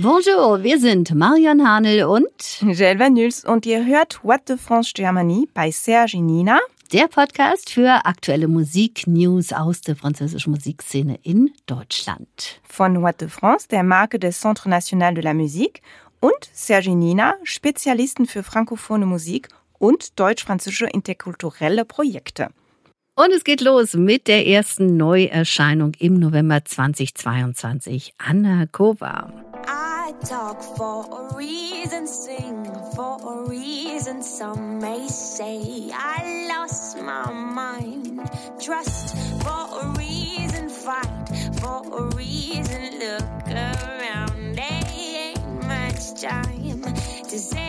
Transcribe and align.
Bonjour, 0.00 0.62
wir 0.62 0.78
sind 0.78 1.12
Marion 1.12 1.66
Hanel 1.66 2.04
und 2.04 2.28
Gel 2.60 3.00
Vanuls 3.00 3.44
und 3.44 3.66
ihr 3.66 3.84
hört 3.84 4.22
What 4.22 4.42
the 4.46 4.56
France 4.56 4.92
Germany 4.94 5.48
bei 5.52 5.72
Serge 5.72 6.22
Nina. 6.22 6.60
Der 6.92 7.08
Podcast 7.08 7.68
für 7.68 8.06
aktuelle 8.06 8.46
Musik-News 8.46 9.52
aus 9.52 9.80
der 9.80 9.96
französischen 9.96 10.52
Musikszene 10.52 11.18
in 11.24 11.50
Deutschland. 11.66 12.60
Von 12.62 13.02
What 13.02 13.16
the 13.18 13.26
France, 13.26 13.66
der 13.66 13.82
Marke 13.82 14.20
des 14.20 14.38
Centre 14.38 14.68
National 14.68 15.14
de 15.14 15.24
la 15.24 15.34
Musique 15.34 15.82
und 16.20 16.48
Serge 16.52 16.94
Nina, 16.94 17.34
Spezialisten 17.42 18.26
für 18.26 18.44
frankophone 18.44 19.04
Musik 19.04 19.48
und 19.80 20.20
deutsch-französische 20.20 20.86
interkulturelle 20.86 21.84
Projekte. 21.84 22.50
Und 23.16 23.32
es 23.32 23.42
geht 23.42 23.62
los 23.62 23.94
mit 23.94 24.28
der 24.28 24.46
ersten 24.46 24.96
Neuerscheinung 24.96 25.90
im 25.98 26.20
November 26.20 26.64
2022. 26.64 28.14
Anna 28.16 28.66
Kova. 28.66 29.32
Talk 30.24 30.62
for 30.76 31.06
a 31.10 31.36
reason, 31.36 32.06
sing 32.06 32.64
for 32.94 33.16
a 33.22 33.48
reason. 33.48 34.22
Some 34.22 34.80
may 34.80 35.06
say 35.08 35.90
I 35.92 36.46
lost 36.48 36.98
my 36.98 37.32
mind. 37.32 38.20
Trust 38.60 39.16
for 39.42 39.66
a 39.80 39.94
reason, 39.96 40.68
fight 40.68 41.28
for 41.60 41.82
a 41.98 42.16
reason. 42.16 42.98
Look 42.98 43.48
around, 43.48 44.56
there 44.56 44.82
ain't 44.96 45.66
much 45.66 46.20
time 46.20 46.82
to 46.82 47.38
say 47.38 47.67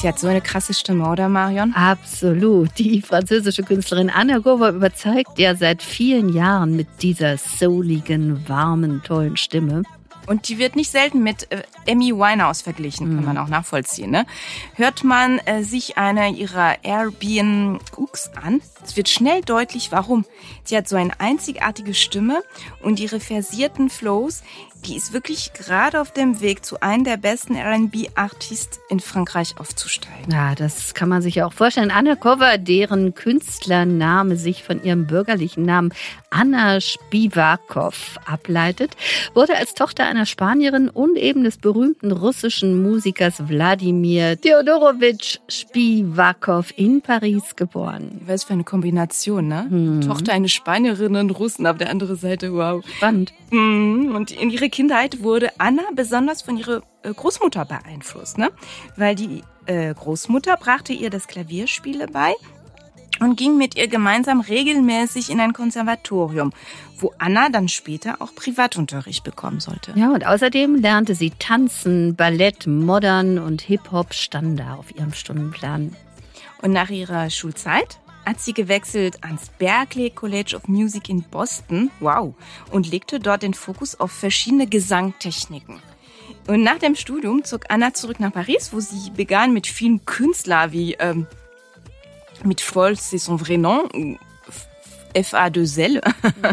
Sie 0.00 0.06
hat 0.06 0.20
so 0.20 0.28
eine 0.28 0.40
krasse 0.40 0.74
Stimme, 0.74 1.10
oder 1.10 1.28
Marion? 1.28 1.74
Absolut. 1.74 2.70
Die 2.78 3.02
französische 3.02 3.64
Künstlerin 3.64 4.10
Anna 4.10 4.38
Gova 4.38 4.70
überzeugt 4.70 5.40
ja 5.40 5.56
seit 5.56 5.82
vielen 5.82 6.28
Jahren 6.28 6.76
mit 6.76 6.86
dieser 7.02 7.36
souligen, 7.36 8.48
warmen, 8.48 9.02
tollen 9.02 9.36
Stimme. 9.36 9.82
Und 10.28 10.48
die 10.48 10.58
wird 10.58 10.76
nicht 10.76 10.90
selten 10.90 11.22
mit 11.22 11.50
äh, 11.50 11.62
Amy 11.90 12.12
Winehouse 12.12 12.60
verglichen, 12.60 13.16
kann 13.16 13.24
man 13.24 13.36
mhm. 13.36 13.42
auch 13.42 13.48
nachvollziehen. 13.48 14.10
Ne? 14.10 14.26
Hört 14.74 15.02
man 15.02 15.38
äh, 15.46 15.64
sich 15.64 15.96
eine 15.96 16.30
ihrer 16.30 16.76
Airbnb-Cooks 16.84 18.32
an, 18.40 18.60
es 18.84 18.96
wird 18.96 19.08
schnell 19.08 19.40
deutlich, 19.40 19.90
warum. 19.90 20.26
Sie 20.64 20.76
hat 20.76 20.86
so 20.86 20.96
eine 20.96 21.18
einzigartige 21.18 21.94
Stimme 21.94 22.42
und 22.82 23.00
ihre 23.00 23.20
versierten 23.20 23.88
Flows, 23.90 24.42
die 24.84 24.96
ist 24.96 25.12
wirklich 25.12 25.52
gerade 25.52 26.00
auf 26.00 26.12
dem 26.12 26.40
Weg 26.40 26.64
zu 26.64 26.80
einem 26.80 27.04
der 27.04 27.16
besten 27.16 27.54
R&B-Artists 27.54 28.80
in 28.88 29.00
Frankreich 29.00 29.54
aufzusteigen. 29.58 30.32
Ja, 30.32 30.54
das 30.54 30.94
kann 30.94 31.08
man 31.08 31.20
sich 31.22 31.36
ja 31.36 31.46
auch 31.46 31.52
vorstellen. 31.52 31.90
Anna 31.90 32.16
Cover, 32.16 32.58
deren 32.58 33.14
Künstlername 33.14 34.36
sich 34.36 34.62
von 34.62 34.82
ihrem 34.82 35.06
bürgerlichen 35.06 35.64
Namen 35.64 35.92
Anna 36.30 36.80
Spivakov 36.80 38.18
ableitet, 38.24 38.96
wurde 39.34 39.56
als 39.56 39.74
Tochter 39.74 40.06
einer 40.06 40.26
Spanierin 40.26 40.88
und 40.88 41.16
eben 41.16 41.44
des 41.44 41.58
berühmten 41.58 42.12
russischen 42.12 42.82
Musikers 42.82 43.48
Wladimir 43.48 44.40
Theodorowitsch 44.40 45.38
Spivakov 45.48 46.72
in 46.76 47.02
Paris 47.02 47.56
geboren. 47.56 48.20
Was 48.26 48.44
für 48.44 48.52
eine 48.52 48.64
Kombination, 48.64 49.48
ne? 49.48 49.66
Mhm. 49.68 50.00
Tochter 50.02 50.32
eines 50.32 50.52
Spanierin 50.52 51.16
und 51.16 51.30
Russen 51.30 51.66
auf 51.66 51.78
der 51.78 51.90
anderen 51.90 52.16
Seite, 52.16 52.52
wow. 52.52 52.84
Spannend. 52.96 53.32
Mhm. 53.50 54.14
Und 54.14 54.30
in 54.30 54.50
ihrer 54.68 54.70
Kindheit 54.70 55.22
wurde 55.22 55.50
Anna 55.58 55.82
besonders 55.94 56.42
von 56.42 56.56
ihrer 56.56 56.82
äh, 57.02 57.12
Großmutter 57.12 57.64
beeinflusst, 57.64 58.38
ne? 58.38 58.50
Weil 58.96 59.14
die 59.14 59.42
äh, 59.66 59.94
Großmutter 59.94 60.56
brachte 60.56 60.92
ihr 60.92 61.10
das 61.10 61.26
Klavierspiele 61.26 62.06
bei 62.08 62.34
und 63.20 63.36
ging 63.36 63.56
mit 63.56 63.76
ihr 63.76 63.88
gemeinsam 63.88 64.40
regelmäßig 64.40 65.30
in 65.30 65.40
ein 65.40 65.52
Konservatorium, 65.52 66.52
wo 66.98 67.12
Anna 67.18 67.48
dann 67.48 67.68
später 67.68 68.20
auch 68.20 68.34
Privatunterricht 68.34 69.24
bekommen 69.24 69.60
sollte. 69.60 69.92
Ja, 69.96 70.12
und 70.12 70.26
außerdem 70.26 70.76
lernte 70.76 71.14
sie 71.14 71.30
Tanzen, 71.30 72.14
Ballett, 72.14 72.66
Modern 72.66 73.38
und 73.38 73.62
Hip-Hop 73.62 74.14
standen 74.14 74.56
da 74.56 74.74
auf 74.74 74.94
ihrem 74.94 75.14
Stundenplan. 75.14 75.96
Und 76.60 76.72
nach 76.72 76.90
ihrer 76.90 77.30
Schulzeit 77.30 77.98
hat 78.28 78.40
sie 78.40 78.52
gewechselt 78.52 79.24
ans 79.24 79.48
Berklee 79.58 80.10
College 80.10 80.54
of 80.54 80.68
Music 80.68 81.08
in 81.08 81.22
Boston, 81.22 81.90
wow, 82.00 82.34
und 82.70 82.90
legte 82.90 83.20
dort 83.20 83.42
den 83.42 83.54
Fokus 83.54 83.98
auf 83.98 84.12
verschiedene 84.12 84.66
Gesangtechniken. 84.66 85.80
Und 86.46 86.62
nach 86.62 86.78
dem 86.78 86.94
Studium 86.94 87.44
zog 87.44 87.64
Anna 87.70 87.94
zurück 87.94 88.20
nach 88.20 88.32
Paris, 88.32 88.72
wo 88.72 88.80
sie 88.80 89.10
begann 89.10 89.54
mit 89.54 89.66
vielen 89.66 90.04
Künstlern 90.04 90.72
wie 90.72 90.94
ähm, 90.94 91.26
mit 92.44 92.60
Foll, 92.60 92.92
c'est 92.92 93.18
son 93.18 93.38
vrai 93.38 93.56
nom, 93.56 94.18
FA2L, 95.20 96.00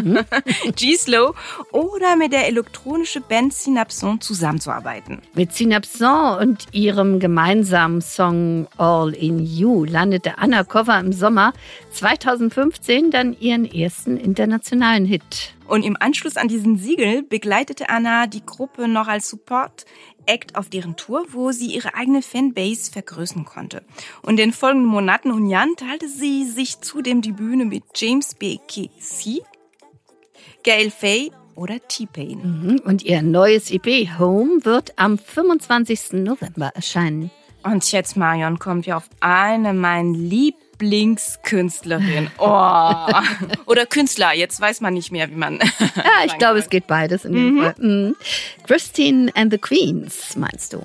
mhm. 0.04 0.20
G-Slow 0.76 1.34
oder 1.72 2.16
mit 2.16 2.34
der 2.34 2.48
elektronischen 2.48 3.24
Band 3.28 3.54
Synapson 3.54 4.22
zusammenzuarbeiten. 4.22 5.22
Mit 5.34 5.54
Synapson 5.54 6.38
und 6.40 6.66
ihrem 6.72 7.20
gemeinsamen 7.20 8.02
Song 8.02 8.68
All 8.78 9.14
in 9.14 9.46
You 9.46 9.86
landete 9.86 10.38
Anna 10.38 10.64
Kova 10.64 11.00
im 11.00 11.14
Sommer 11.14 11.54
2015 11.92 13.12
dann 13.12 13.36
ihren 13.40 13.66
ersten 13.66 14.18
internationalen 14.18 15.06
Hit. 15.06 15.56
Und 15.68 15.84
im 15.84 15.98
Anschluss 16.00 16.38
an 16.38 16.48
diesen 16.48 16.78
Siegel 16.78 17.24
begleitete 17.24 17.90
Anna 17.90 18.28
die 18.28 18.46
Gruppe 18.46 18.88
noch 18.88 19.08
als 19.08 19.30
Support 19.30 19.86
Act 20.28 20.56
auf 20.56 20.70
deren 20.70 20.96
Tour, 20.96 21.26
wo 21.32 21.52
sie 21.52 21.74
ihre 21.74 21.94
eigene 21.96 22.22
Fanbase 22.22 22.92
vergrößern 22.92 23.46
konnte. 23.46 23.84
Und 24.22 24.32
in 24.32 24.38
den 24.38 24.54
folgenden 24.54 24.90
Monaten 24.90 25.32
und 25.32 25.50
Jahren 25.50 25.76
teilte 25.76 26.08
sie 26.08 26.46
sich 26.46 26.82
zudem 26.82 27.22
die 27.22 27.32
Bühne 27.32 27.66
mit 27.66 27.84
James 27.96 28.36
B. 28.36 28.58
Casey, 28.68 29.42
Gail 30.64 30.92
Fay 30.92 31.32
oder 31.56 31.80
T-Pain. 31.88 32.62
Mhm. 32.64 32.82
Und 32.86 33.04
ihr 33.04 33.22
neues 33.22 33.72
EP 33.72 34.20
Home 34.20 34.66
wird 34.66 34.94
am 34.98 35.18
25. 35.18 36.14
November 36.14 36.72
erscheinen. 36.76 37.32
Und 37.64 37.92
jetzt, 37.92 38.16
Marion, 38.16 38.60
kommt 38.60 38.86
ja 38.86 38.98
auf 38.98 39.10
eine 39.22 39.74
meiner 39.74 40.16
Lieb 40.16 40.56
Lieblingskünstlerin. 40.80 42.30
Oh. 42.38 43.06
Oder 43.66 43.86
Künstler, 43.86 44.34
jetzt 44.34 44.60
weiß 44.60 44.82
man 44.82 44.94
nicht 44.94 45.12
mehr, 45.12 45.30
wie 45.30 45.36
man. 45.36 45.60
ja, 45.60 46.26
ich 46.26 46.38
glaube, 46.38 46.60
es 46.60 46.70
geht 46.70 46.88
beides 46.88 47.26
in 47.26 47.34
dem 47.34 47.56
mhm. 47.56 47.62
Fall. 47.62 47.76
Mhm. 47.78 48.16
Christine 48.66 49.32
and 49.36 49.52
the 49.52 49.58
Queens, 49.58 50.36
meinst 50.38 50.74
du? 50.74 50.84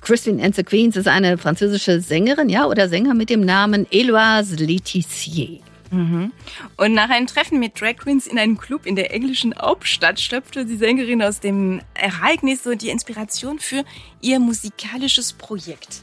Christine 0.00 0.42
and 0.42 0.54
the 0.56 0.64
Queens 0.64 0.96
ist 0.96 1.06
eine 1.06 1.38
französische 1.38 2.00
Sängerin, 2.00 2.48
ja, 2.48 2.66
oder 2.66 2.88
Sänger 2.88 3.14
mit 3.14 3.30
dem 3.30 3.44
Namen 3.44 3.86
Eloise 3.90 4.56
Letizier. 4.56 5.60
Mhm. 5.92 6.32
Und 6.76 6.94
nach 6.94 7.10
einem 7.10 7.26
Treffen 7.26 7.60
mit 7.60 7.80
Drag 7.80 7.98
Queens 7.98 8.26
in 8.26 8.38
einem 8.38 8.58
Club 8.58 8.86
in 8.86 8.96
der 8.96 9.12
englischen 9.12 9.54
Hauptstadt 9.54 10.18
stöpfte 10.18 10.64
die 10.64 10.76
Sängerin 10.76 11.22
aus 11.22 11.38
dem 11.38 11.82
Ereignis 11.94 12.64
so 12.64 12.74
die 12.74 12.88
Inspiration 12.88 13.58
für 13.58 13.84
ihr 14.20 14.40
musikalisches 14.40 15.34
Projekt. 15.34 16.02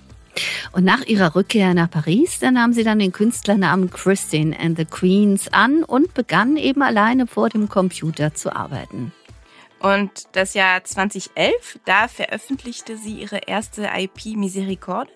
Und 0.71 0.83
nach 0.83 1.05
ihrer 1.05 1.35
Rückkehr 1.35 1.73
nach 1.73 1.89
Paris, 1.89 2.39
da 2.39 2.51
nahm 2.51 2.73
sie 2.73 2.83
dann 2.83 2.99
den 2.99 3.11
Künstlernamen 3.11 3.89
Christine 3.89 4.57
and 4.59 4.77
the 4.77 4.85
Queens 4.85 5.47
an 5.51 5.83
und 5.83 6.13
begann 6.13 6.57
eben 6.57 6.81
alleine 6.81 7.27
vor 7.27 7.49
dem 7.49 7.69
Computer 7.69 8.33
zu 8.33 8.55
arbeiten. 8.55 9.11
Und 9.79 10.27
das 10.33 10.53
Jahr 10.53 10.83
2011, 10.83 11.79
da 11.85 12.07
veröffentlichte 12.07 12.97
sie 12.97 13.21
ihre 13.21 13.37
erste 13.47 13.89
IP 13.95 14.35
Misericorde 14.35 15.11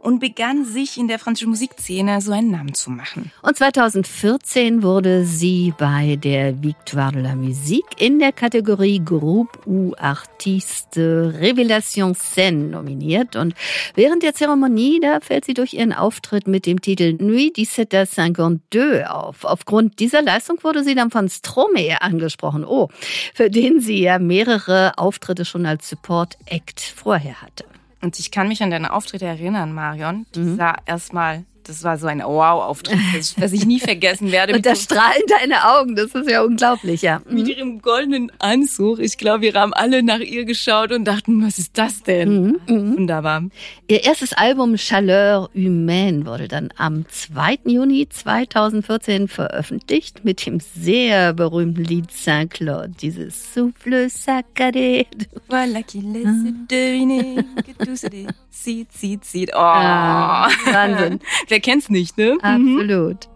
und 0.00 0.20
begann 0.20 0.64
sich 0.64 0.98
in 0.98 1.08
der 1.08 1.18
französischen 1.18 1.50
Musikszene 1.50 2.20
so 2.20 2.32
einen 2.32 2.50
Namen 2.50 2.74
zu 2.74 2.90
machen. 2.90 3.32
Und 3.42 3.56
2014 3.56 4.82
wurde 4.82 5.24
sie 5.24 5.72
bei 5.76 6.16
der 6.16 6.62
Victoire 6.62 7.12
de 7.12 7.22
la 7.22 7.34
Musique 7.34 7.96
in 7.98 8.18
der 8.18 8.32
Kategorie 8.32 9.00
Groupe 9.04 9.58
ou 9.66 9.94
Artiste 9.98 11.34
Révélation 11.40 12.14
Scène 12.14 12.70
nominiert. 12.70 13.36
Und 13.36 13.54
während 13.94 14.22
der 14.22 14.34
Zeremonie, 14.34 15.00
da 15.00 15.20
fällt 15.20 15.44
sie 15.44 15.54
durch 15.54 15.74
ihren 15.74 15.92
Auftritt 15.92 16.46
mit 16.46 16.66
dem 16.66 16.80
Titel 16.80 17.16
Nuit 17.20 17.58
1752 17.58 19.06
auf. 19.06 19.44
Aufgrund 19.44 19.98
dieser 19.98 20.22
Leistung 20.22 20.58
wurde 20.62 20.84
sie 20.84 20.94
dann 20.94 21.10
von 21.10 21.28
Stromae 21.28 22.00
angesprochen. 22.00 22.64
Oh, 22.64 22.88
für 23.34 23.50
den 23.50 23.80
sie 23.80 24.00
ja 24.00 24.18
mehrere 24.18 24.96
Auftritte 24.96 25.44
schon 25.44 25.66
als 25.66 25.88
Support-Act 25.88 26.80
vorher 26.80 27.42
hatte. 27.42 27.64
Und 28.00 28.18
ich 28.18 28.30
kann 28.30 28.48
mich 28.48 28.62
an 28.62 28.70
deine 28.70 28.92
Auftritte 28.92 29.26
erinnern, 29.26 29.72
Marion. 29.72 30.26
Die 30.34 30.40
mhm. 30.40 30.56
sah 30.56 30.76
erstmal 30.86 31.44
das 31.68 31.84
war 31.84 31.98
so 31.98 32.06
ein 32.06 32.20
Wow-Auftritt, 32.20 32.98
das 33.36 33.52
ich 33.52 33.66
nie 33.66 33.78
vergessen 33.78 34.32
werde. 34.32 34.54
Und 34.56 34.64
da 34.64 34.74
strahlen 34.74 35.22
deine 35.28 35.68
Augen, 35.76 35.94
das 35.96 36.14
ist 36.14 36.30
ja 36.30 36.42
unglaublich, 36.42 37.02
ja. 37.02 37.20
Mit 37.28 37.44
mhm. 37.44 37.50
ihrem 37.50 37.82
goldenen 37.82 38.32
Anzug. 38.38 38.98
Ich 39.00 39.18
glaube, 39.18 39.42
wir 39.42 39.54
haben 39.54 39.74
alle 39.74 40.02
nach 40.02 40.20
ihr 40.20 40.44
geschaut 40.44 40.92
und 40.92 41.04
dachten, 41.04 41.44
was 41.44 41.58
ist 41.58 41.76
das 41.76 42.02
denn? 42.02 42.42
Mhm. 42.42 42.60
Mhm. 42.66 42.96
Wunderbar. 42.96 43.42
Ihr 43.86 44.04
erstes 44.04 44.32
Album 44.32 44.76
Chaleur 44.76 45.50
Humaine 45.54 46.24
wurde 46.24 46.48
dann 46.48 46.70
am 46.76 47.04
2. 47.08 47.58
Juni 47.66 48.08
2014 48.08 49.28
veröffentlicht 49.28 50.24
mit 50.24 50.44
dem 50.46 50.60
sehr 50.60 51.34
berühmten 51.34 51.84
Lied 51.84 52.10
Saint-Claude, 52.10 52.94
dieses 53.00 53.54
Souffle 53.54 54.08
saccadé. 54.08 55.06
Voilà 55.48 55.82
qui 55.82 56.00
laisse 56.00 56.52
deviner 56.68 57.42
que 57.64 57.84
tout 57.84 57.96
se 57.96 58.08
décide, 58.08 58.88
zieht, 58.90 59.24
zieht. 59.24 59.50
Oh. 59.54 59.58
Ah, 59.58 60.48
Wahnsinn. 60.66 61.20
Wer 61.58 61.62
kennt's 61.62 61.90
nicht, 61.90 62.16
ne? 62.16 62.38
Absolut. 62.40 63.28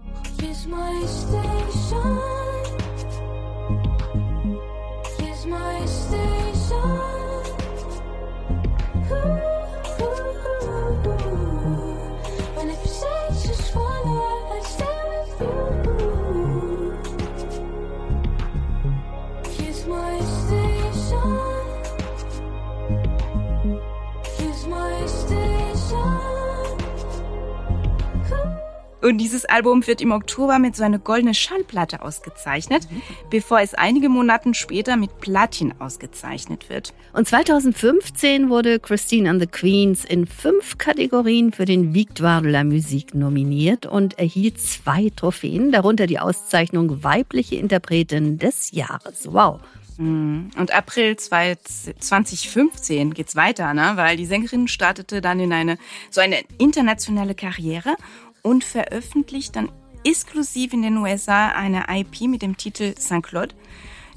Und 29.02 29.18
dieses 29.18 29.44
Album 29.44 29.86
wird 29.86 30.00
im 30.00 30.12
Oktober 30.12 30.58
mit 30.58 30.76
so 30.76 30.84
einer 30.84 30.98
goldenen 30.98 31.34
Schallplatte 31.34 32.02
ausgezeichnet, 32.02 32.88
mhm. 32.90 33.02
bevor 33.30 33.60
es 33.60 33.74
einige 33.74 34.08
Monate 34.08 34.54
später 34.54 34.96
mit 34.96 35.20
Platin 35.20 35.74
ausgezeichnet 35.80 36.70
wird. 36.70 36.94
Und 37.12 37.26
2015 37.26 38.48
wurde 38.48 38.78
Christine 38.78 39.28
and 39.28 39.40
the 39.40 39.46
Queens 39.46 40.04
in 40.04 40.26
fünf 40.26 40.78
Kategorien 40.78 41.52
für 41.52 41.64
den 41.64 41.94
Victoire 41.94 42.42
de 42.42 42.50
la 42.50 42.64
Musique 42.64 43.14
nominiert 43.14 43.86
und 43.86 44.18
erhielt 44.18 44.60
zwei 44.60 45.10
Trophäen, 45.14 45.72
darunter 45.72 46.06
die 46.06 46.18
Auszeichnung 46.18 47.02
Weibliche 47.02 47.56
Interpretin 47.56 48.38
des 48.38 48.70
Jahres. 48.70 49.32
Wow. 49.32 49.60
Mhm. 49.98 50.50
Und 50.56 50.72
April 50.72 51.16
2015 51.16 53.14
geht's 53.14 53.36
weiter, 53.36 53.72
ne? 53.74 53.92
weil 53.94 54.16
die 54.16 54.26
Sängerin 54.26 54.68
startete 54.68 55.20
dann 55.20 55.40
in 55.40 55.52
eine 55.52 55.78
so 56.10 56.20
eine 56.20 56.42
internationale 56.58 57.34
Karriere 57.34 57.94
und 58.42 58.64
veröffentlicht 58.64 59.56
dann 59.56 59.70
exklusiv 60.04 60.72
in 60.72 60.82
den 60.82 60.96
USA 60.96 61.48
eine 61.48 61.84
IP 61.88 62.22
mit 62.22 62.42
dem 62.42 62.56
Titel 62.56 62.94
St. 62.98 63.22
Claude. 63.22 63.54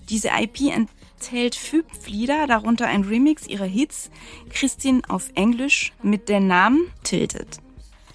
Diese 0.09 0.29
IP 0.29 0.71
enthält 0.71 1.55
fünf 1.55 2.07
Lieder, 2.07 2.47
darunter 2.47 2.87
ein 2.87 3.03
Remix 3.03 3.47
ihrer 3.47 3.65
Hits, 3.65 4.09
Christine 4.49 5.01
auf 5.07 5.29
Englisch 5.35 5.93
mit 6.01 6.29
dem 6.29 6.47
Namen 6.47 6.91
Tilted. 7.03 7.59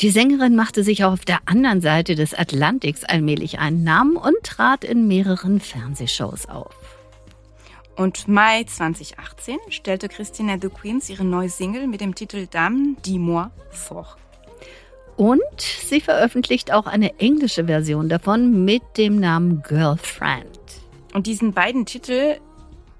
Die 0.00 0.10
Sängerin 0.10 0.56
machte 0.56 0.82
sich 0.82 1.04
auch 1.04 1.12
auf 1.12 1.24
der 1.26 1.40
anderen 1.44 1.82
Seite 1.82 2.14
des 2.14 2.32
Atlantiks 2.32 3.04
allmählich 3.04 3.58
einen 3.58 3.84
Namen 3.84 4.16
und 4.16 4.34
trat 4.42 4.82
in 4.82 5.06
mehreren 5.06 5.60
Fernsehshows 5.60 6.48
auf. 6.48 6.74
Und 7.96 8.26
Mai 8.26 8.64
2018 8.64 9.58
stellte 9.68 10.08
Christina 10.08 10.56
de 10.56 10.70
Queens 10.70 11.10
ihre 11.10 11.24
neue 11.24 11.50
Single 11.50 11.86
mit 11.86 12.00
dem 12.00 12.14
Titel 12.14 12.46
Dame 12.46 12.96
dis-moi 13.04 13.50
vor. 13.70 14.16
Und 15.20 15.60
sie 15.60 16.00
veröffentlicht 16.00 16.72
auch 16.72 16.86
eine 16.86 17.20
englische 17.20 17.66
Version 17.66 18.08
davon 18.08 18.64
mit 18.64 18.80
dem 18.96 19.16
Namen 19.20 19.62
Girlfriend. 19.62 20.48
Und 21.12 21.26
diesen 21.26 21.52
beiden 21.52 21.84
Titel 21.84 22.38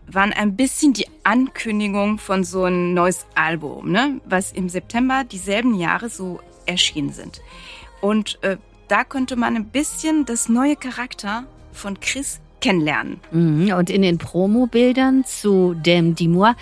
waren 0.06 0.34
ein 0.34 0.54
bisschen 0.54 0.92
die 0.92 1.06
Ankündigung 1.24 2.18
von 2.18 2.44
so 2.44 2.64
ein 2.64 2.92
neues 2.92 3.24
Album, 3.34 3.90
ne? 3.90 4.20
was 4.26 4.52
im 4.52 4.68
September 4.68 5.24
dieselben 5.24 5.74
Jahre 5.74 6.10
so 6.10 6.40
erschienen 6.66 7.14
sind. 7.14 7.40
Und 8.02 8.38
äh, 8.42 8.58
da 8.88 9.02
konnte 9.02 9.36
man 9.36 9.56
ein 9.56 9.70
bisschen 9.70 10.26
das 10.26 10.50
neue 10.50 10.76
Charakter 10.76 11.44
von 11.72 12.00
Chris 12.00 12.38
kennenlernen. 12.60 13.20
Mhm, 13.30 13.72
und 13.72 13.88
in 13.88 14.02
den 14.02 14.18
Promobildern 14.18 15.24
zu 15.24 15.72
Dem 15.72 16.16
Dimois, 16.16 16.52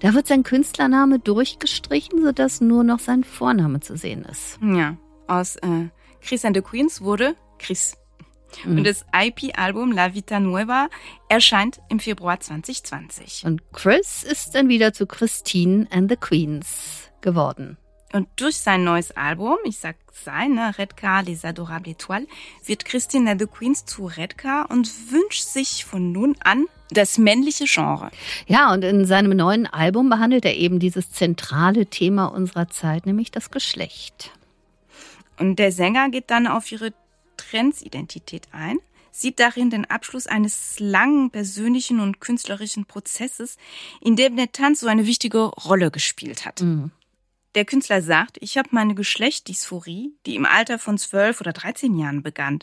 da 0.00 0.12
wird 0.12 0.26
sein 0.26 0.42
Künstlername 0.42 1.20
durchgestrichen, 1.20 2.24
sodass 2.24 2.60
nur 2.60 2.82
noch 2.82 2.98
sein 2.98 3.22
Vorname 3.22 3.78
zu 3.78 3.96
sehen 3.96 4.24
ist. 4.28 4.58
Ja 4.60 4.96
aus 5.26 5.56
äh, 5.56 5.88
Chris 6.20 6.44
and 6.44 6.56
the 6.56 6.62
Queens 6.62 7.00
wurde 7.00 7.36
Chris. 7.58 7.96
Mhm. 8.64 8.78
Und 8.78 8.84
das 8.84 9.04
IP-Album 9.12 9.92
La 9.92 10.14
Vita 10.14 10.40
Nueva 10.40 10.88
erscheint 11.28 11.80
im 11.88 12.00
Februar 12.00 12.40
2020. 12.40 13.44
Und 13.44 13.62
Chris 13.72 14.22
ist 14.22 14.54
dann 14.54 14.68
wieder 14.68 14.92
zu 14.92 15.06
Christine 15.06 15.86
and 15.90 16.10
the 16.10 16.16
Queens 16.16 17.10
geworden. 17.20 17.76
Und 18.12 18.28
durch 18.36 18.58
sein 18.58 18.84
neues 18.84 19.10
Album, 19.10 19.56
ich 19.64 19.78
sag 19.78 19.96
sein, 20.12 20.54
ne, 20.54 20.78
Redcar 20.78 21.24
Les 21.24 21.44
Adorables 21.44 21.96
Étoiles, 21.96 22.28
wird 22.64 22.84
Christine 22.84 23.32
and 23.32 23.40
the 23.40 23.48
Queens 23.48 23.84
zu 23.86 24.06
Redcar 24.06 24.70
und 24.70 24.88
wünscht 25.10 25.42
sich 25.42 25.84
von 25.84 26.12
nun 26.12 26.36
an 26.44 26.66
das 26.90 27.18
männliche 27.18 27.64
Genre. 27.66 28.10
Ja, 28.46 28.72
und 28.72 28.84
in 28.84 29.04
seinem 29.04 29.36
neuen 29.36 29.66
Album 29.66 30.10
behandelt 30.10 30.44
er 30.44 30.56
eben 30.56 30.78
dieses 30.78 31.10
zentrale 31.10 31.86
Thema 31.86 32.26
unserer 32.26 32.68
Zeit, 32.68 33.04
nämlich 33.04 33.32
das 33.32 33.50
Geschlecht. 33.50 34.30
Und 35.38 35.56
der 35.56 35.72
Sänger 35.72 36.10
geht 36.10 36.30
dann 36.30 36.46
auf 36.46 36.70
ihre 36.70 36.92
Transidentität 37.36 38.48
ein, 38.52 38.78
sieht 39.10 39.38
darin 39.38 39.70
den 39.70 39.84
Abschluss 39.84 40.26
eines 40.26 40.78
langen 40.80 41.30
persönlichen 41.30 42.00
und 42.00 42.20
künstlerischen 42.20 42.84
Prozesses, 42.84 43.56
in 44.00 44.16
dem 44.16 44.36
der 44.36 44.52
Tanz 44.52 44.80
so 44.80 44.88
eine 44.88 45.06
wichtige 45.06 45.44
Rolle 45.44 45.90
gespielt 45.90 46.44
hat. 46.44 46.62
Mhm. 46.62 46.90
Der 47.54 47.64
Künstler 47.64 48.02
sagt, 48.02 48.38
ich 48.40 48.58
habe 48.58 48.70
meine 48.72 48.96
Geschlechtsdysphorie, 48.96 50.12
die 50.26 50.34
im 50.34 50.44
Alter 50.44 50.78
von 50.80 50.98
zwölf 50.98 51.40
oder 51.40 51.52
dreizehn 51.52 51.96
Jahren 51.96 52.24
begann, 52.24 52.58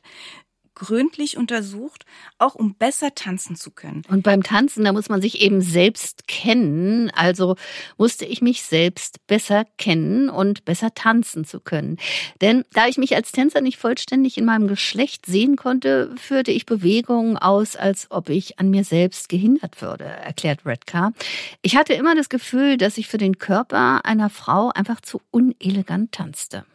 gründlich 0.76 1.38
untersucht, 1.38 2.06
auch 2.38 2.56
um 2.56 2.76
besser 2.76 3.14
tanzen 3.14 3.56
zu 3.56 3.72
können. 3.72 4.04
Und 4.10 4.24
beim 4.24 4.44
Tanzen, 4.44 4.84
da 4.86 4.94
muss 4.94 5.10
man 5.10 5.22
sich 5.22 5.42
eben 5.42 5.62
selbst 5.62 6.28
kennen. 6.28 7.12
Also 7.12 7.56
musste 7.98 8.26
ich 8.26 8.42
mich 8.42 8.64
selbst 8.64 9.26
besser 9.28 9.66
kennen 9.78 10.30
und 10.30 10.66
besser 10.66 10.94
tanzen 10.94 11.46
zu 11.46 11.60
können. 11.60 11.98
Denn 12.42 12.66
da 12.74 12.88
ich 12.88 12.98
mich 12.98 13.16
als 13.16 13.32
Tänzer 13.32 13.62
nicht 13.62 13.78
vollständig 13.78 14.38
in 14.38 14.46
meinem 14.46 14.68
Geschlecht 14.68 15.26
sehen 15.26 15.56
konnte, 15.56 16.16
führte 16.18 16.52
ich 16.52 16.66
Bewegungen 16.66 17.38
aus, 17.38 17.76
als 17.76 18.10
ob 18.10 18.30
ich 18.30 18.60
an 18.60 18.70
mir 18.70 18.84
selbst 18.84 19.30
gehindert 19.30 19.82
würde, 19.82 20.06
erklärt 20.06 20.66
Redcar. 20.66 21.14
Ich 21.62 21.76
hatte 21.76 21.94
immer 21.94 22.16
das 22.16 22.30
Gefühl, 22.30 22.78
dass 22.78 22.98
ich 22.98 23.08
für 23.08 23.18
den 23.18 23.38
Körper 23.38 24.06
einer 24.06 24.30
Frau 24.30 24.70
einfach 24.70 25.02
zu 25.02 25.22
unelegant 25.32 26.12
tanzte 26.12 26.66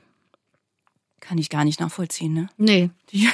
kann 1.20 1.38
ich 1.38 1.50
gar 1.50 1.64
nicht 1.64 1.80
nachvollziehen, 1.80 2.34
ne? 2.34 2.48
Nee. 2.56 2.90
Ja. 3.10 3.30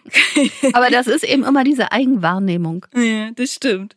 Aber 0.72 0.90
das 0.90 1.06
ist 1.06 1.22
eben 1.22 1.44
immer 1.44 1.64
diese 1.64 1.92
Eigenwahrnehmung. 1.92 2.86
Ja, 2.94 3.30
das 3.32 3.52
stimmt. 3.52 3.94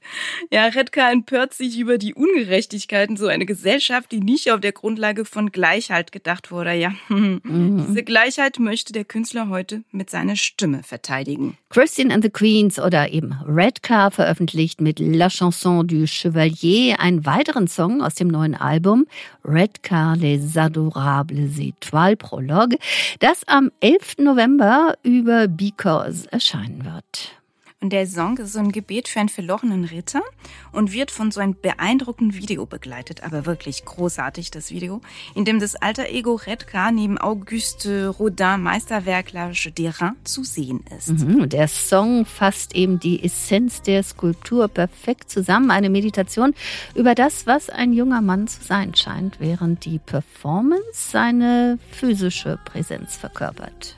Ja, 0.52 0.66
Redka 0.66 1.10
empört 1.10 1.54
sich 1.54 1.80
über 1.80 1.98
die 1.98 2.14
Ungerechtigkeiten 2.14 3.16
so 3.16 3.28
eine 3.28 3.46
Gesellschaft, 3.46 4.12
die 4.12 4.20
nicht 4.20 4.52
auf 4.52 4.60
der 4.60 4.74
Grundlage 4.74 5.24
von 5.24 5.52
Gleichheit 5.52 6.12
gedacht 6.12 6.52
wurde. 6.52 6.74
Ja, 6.74 6.94
mhm. 7.10 7.86
diese 7.88 8.04
Gleichheit 8.04 8.60
möchte 8.60 8.92
der 8.94 9.06
Künstler 9.06 9.50
heute 9.50 9.84
mit 9.92 10.10
seiner 10.10 10.36
Stimme 10.36 10.84
verteidigen. 10.84 11.58
Christine 11.70 12.14
and 12.14 12.24
the 12.24 12.30
Queens 12.30 12.80
oder 12.80 13.12
eben 13.12 13.34
Redcar 13.48 14.12
veröffentlicht 14.12 14.82
mit 14.82 15.00
La 15.00 15.30
Chanson 15.30 15.88
du 15.88 16.06
Chevalier 16.08 17.00
einen 17.00 17.26
weiteren 17.26 17.68
Song 17.68 18.02
aus 18.02 18.16
dem 18.16 18.28
neuen 18.28 18.56
Album 18.56 19.08
Redcar 19.44 20.16
Les 20.18 20.56
Adorables 20.58 21.58
Étoiles 21.58 22.16
Prologue 22.16 22.78
das 23.20 23.48
am 23.48 23.72
11. 23.80 24.18
November 24.20 24.96
über 25.04 25.48
Because 25.48 26.28
erscheinen 26.32 26.86
wird. 26.86 27.42
Und 27.82 27.92
der 27.92 28.08
Song 28.08 28.38
ist 28.38 28.54
so 28.54 28.60
ein 28.60 28.72
Gebet 28.72 29.08
für 29.10 29.20
einen 29.20 29.30
verlorenen 29.30 29.84
Ritter 29.84 30.22
und 30.72 30.94
wird 30.94 31.12
von 31.12 31.30
so 31.32 31.42
einem 31.42 31.56
beeindruckenden 31.62 32.36
Video 32.36 32.66
begleitet, 32.66 33.22
aber 33.24 33.46
wirklich 33.46 33.84
großartig 33.84 34.50
das 34.50 34.72
Video, 34.72 35.02
in 35.36 35.46
dem 35.46 35.60
das 35.60 35.76
alter 35.76 36.10
Ego 36.10 36.36
Redka 36.36 36.92
neben 36.92 37.18
Auguste 37.18 38.08
Rodin 38.08 38.62
Meisterwerk 38.62 39.32
L'Age 39.32 39.72
d'Airain 39.72 40.14
zu 40.24 40.44
sehen 40.44 40.84
ist. 40.98 41.10
Mhm, 41.10 41.50
der 41.50 41.68
Song 41.68 42.26
fasst 42.26 42.74
eben 42.74 43.00
die 43.00 43.24
Essenz 43.24 43.82
der 43.82 44.04
Skulptur 44.04 44.68
perfekt 44.68 45.30
zusammen, 45.30 45.70
eine 45.70 45.90
Meditation 45.90 46.56
über 46.96 47.14
das, 47.14 47.46
was 47.46 47.70
ein 47.70 47.94
junger 47.94 48.22
Mann 48.22 48.48
zu 48.48 48.64
sein 48.64 48.96
scheint, 48.96 49.40
während 49.40 49.86
die 49.86 50.00
Performance 50.00 51.12
seine 51.12 51.78
physische 51.92 52.58
Präsenz 52.66 53.18
verkörpert. 53.18 53.98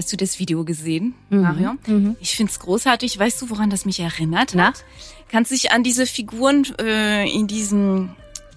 Hast 0.00 0.10
du 0.14 0.16
das 0.16 0.38
Video 0.38 0.64
gesehen, 0.64 1.12
mhm. 1.28 1.42
Mario? 1.42 1.72
Mhm. 1.86 2.16
Ich 2.20 2.34
find's 2.34 2.58
großartig. 2.58 3.18
Weißt 3.18 3.42
du, 3.42 3.50
woran 3.50 3.68
das 3.68 3.84
mich 3.84 4.00
erinnert 4.00 4.52
Na? 4.54 4.68
hat? 4.68 4.82
Kannst 5.28 5.50
dich 5.50 5.72
an 5.72 5.82
diese 5.82 6.06
Figuren 6.06 6.66
äh, 6.80 7.28
in 7.30 7.46
diesem 7.46 8.08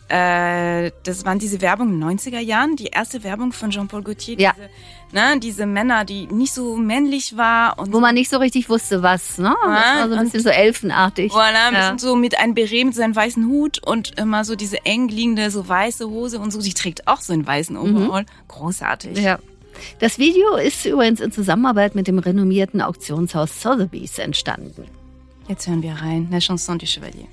äh, 0.08 0.92
das 1.04 1.26
waren 1.26 1.40
diese 1.40 1.60
Werbung 1.60 1.90
in 1.90 2.00
den 2.00 2.18
90er 2.18 2.40
Jahren, 2.40 2.78
die 2.78 2.88
erste 2.88 3.24
Werbung 3.26 3.52
von 3.52 3.72
Jean-Paul 3.72 4.04
Gaultier. 4.04 4.40
Ja. 4.40 4.54
Diese, 4.54 4.70
ne, 5.16 5.40
diese 5.40 5.66
Männer, 5.66 6.06
die 6.06 6.28
nicht 6.28 6.54
so 6.54 6.78
männlich 6.78 7.36
war. 7.36 7.78
Und 7.78 7.92
Wo 7.92 8.00
man 8.00 8.16
nicht 8.16 8.30
so 8.30 8.38
richtig 8.38 8.70
wusste, 8.70 9.04
was. 9.04 9.38
Ne? 9.38 9.54
Das 9.64 9.70
war 9.70 10.10
so 10.10 10.16
ein 10.16 10.24
bisschen 10.26 10.44
so 10.44 10.50
elfenartig. 10.50 11.34
Voilà, 11.34 11.68
ein 11.68 11.74
bisschen 11.74 12.00
so 12.00 12.16
mit 12.16 12.38
einem 12.38 12.54
Beret 12.54 12.86
mit 12.86 12.96
seinem 12.96 13.16
weißen 13.16 13.48
Hut 13.48 13.86
und 13.86 14.18
immer 14.18 14.46
so 14.46 14.56
diese 14.56 14.86
eng 14.86 15.10
liegende, 15.10 15.50
so 15.50 15.68
weiße 15.68 16.08
Hose 16.10 16.40
und 16.40 16.52
so. 16.52 16.62
Sie 16.62 16.74
trägt 16.74 17.08
auch 17.08 17.20
so 17.20 17.34
einen 17.34 17.46
weißen 17.46 17.76
Overall. 17.76 18.22
Mhm. 18.22 18.48
Großartig. 18.48 19.18
Ja. 19.18 19.40
Das 20.00 20.20
Video 20.20 20.56
ist 20.56 20.86
übrigens 20.86 21.20
in 21.20 21.32
Zusammenarbeit 21.32 21.96
mit 21.96 22.08
dem 22.08 22.20
renommierten 22.20 22.82
Auktionshaus 22.82 23.62
Sotheby's 23.62 24.20
entstanden. 24.20 24.86
Jetzt 25.48 25.68
hören 25.68 25.84
wir 25.84 25.94
rein, 25.94 26.28
La 26.32 26.40
Chanson 26.40 26.80
du 26.80 26.86
Chevalier. 26.86 27.28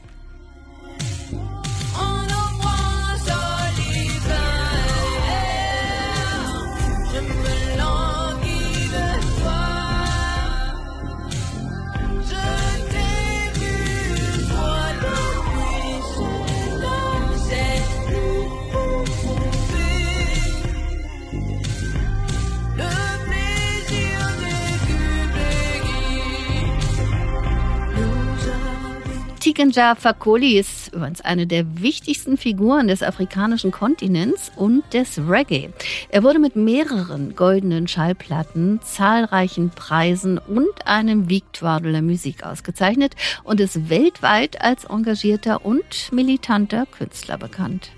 Tikenja 29.50 29.96
Fakoli 29.96 30.60
ist 30.60 30.94
übrigens 30.94 31.22
eine 31.22 31.44
der 31.44 31.82
wichtigsten 31.82 32.36
Figuren 32.36 32.86
des 32.86 33.02
afrikanischen 33.02 33.72
Kontinents 33.72 34.52
und 34.54 34.84
des 34.94 35.18
Reggae. 35.28 35.70
Er 36.08 36.22
wurde 36.22 36.38
mit 36.38 36.54
mehreren 36.54 37.34
goldenen 37.34 37.88
Schallplatten, 37.88 38.78
zahlreichen 38.84 39.70
Preisen 39.70 40.38
und 40.38 40.86
einem 40.86 41.28
Victoire 41.28 41.82
de 41.82 41.90
la 41.90 42.00
Musique 42.00 42.44
ausgezeichnet 42.44 43.16
und 43.42 43.58
ist 43.58 43.90
weltweit 43.90 44.62
als 44.62 44.84
engagierter 44.84 45.64
und 45.66 46.12
militanter 46.12 46.86
Künstler 46.86 47.36
bekannt. 47.36 47.90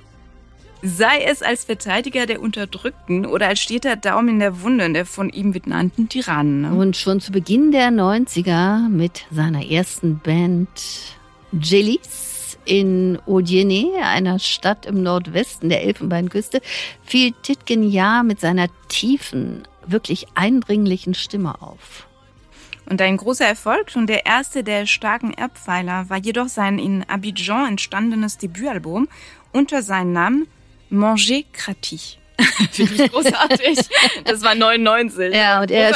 Sei 0.80 1.23
es 1.26 1.42
als 1.42 1.64
Verteidiger 1.64 2.25
der 2.25 2.40
Unterdrückten 2.40 3.26
oder 3.26 3.49
als 3.49 3.61
steter 3.61 3.97
Daumen 3.97 4.28
in 4.30 4.38
der 4.38 4.62
Wunde 4.62 4.90
der 4.90 5.04
von 5.04 5.28
ihm 5.28 5.52
benannten 5.52 6.09
Tyrannen. 6.09 6.62
Ne? 6.62 6.75
Und 6.75 6.97
schon 6.97 7.21
zu 7.21 7.30
Beginn 7.30 7.73
der 7.73 7.90
90er 7.90 8.88
mit 8.88 9.26
seiner 9.30 9.71
ersten 9.71 10.18
Band 10.18 10.68
Jellies 11.52 12.59
in 12.64 13.18
Odiene, 13.26 14.04
einer 14.04 14.38
Stadt 14.38 14.87
im 14.87 15.02
Nordwesten 15.02 15.68
der 15.68 15.82
Elfenbeinküste, 15.82 16.61
fiel 17.02 17.32
Titgen 17.42 17.90
Ja 17.90 18.23
mit 18.23 18.40
seiner 18.40 18.68
tiefen, 18.88 19.66
wirklich 19.87 20.26
eindringlichen 20.35 21.14
Stimme 21.14 21.61
auf. 21.61 22.06
Und 22.88 23.00
ein 23.00 23.16
großer 23.16 23.47
Erfolg, 23.47 23.90
schon 23.90 24.06
der 24.06 24.26
erste 24.26 24.64
der 24.64 24.87
starken 24.87 25.32
Erbpfeiler, 25.32 26.11
war 26.11 26.18
jedoch 26.18 26.49
sein 26.49 26.78
in 26.78 27.04
Abidjan 27.04 27.68
entstandenes 27.68 28.38
Debütalbum 28.38 29.09
unter 29.52 29.82
seinem 29.82 30.12
Namen 30.12 30.49
Manger 30.90 31.42
Kratie. 31.52 32.22
Finde 32.72 33.04
ich 33.04 33.12
großartig. 33.12 33.78
Das 34.25 34.42
war 34.42 34.54
99. 34.54 35.34
Ja, 35.34 35.61
und 35.62 35.70
er, 35.70 35.92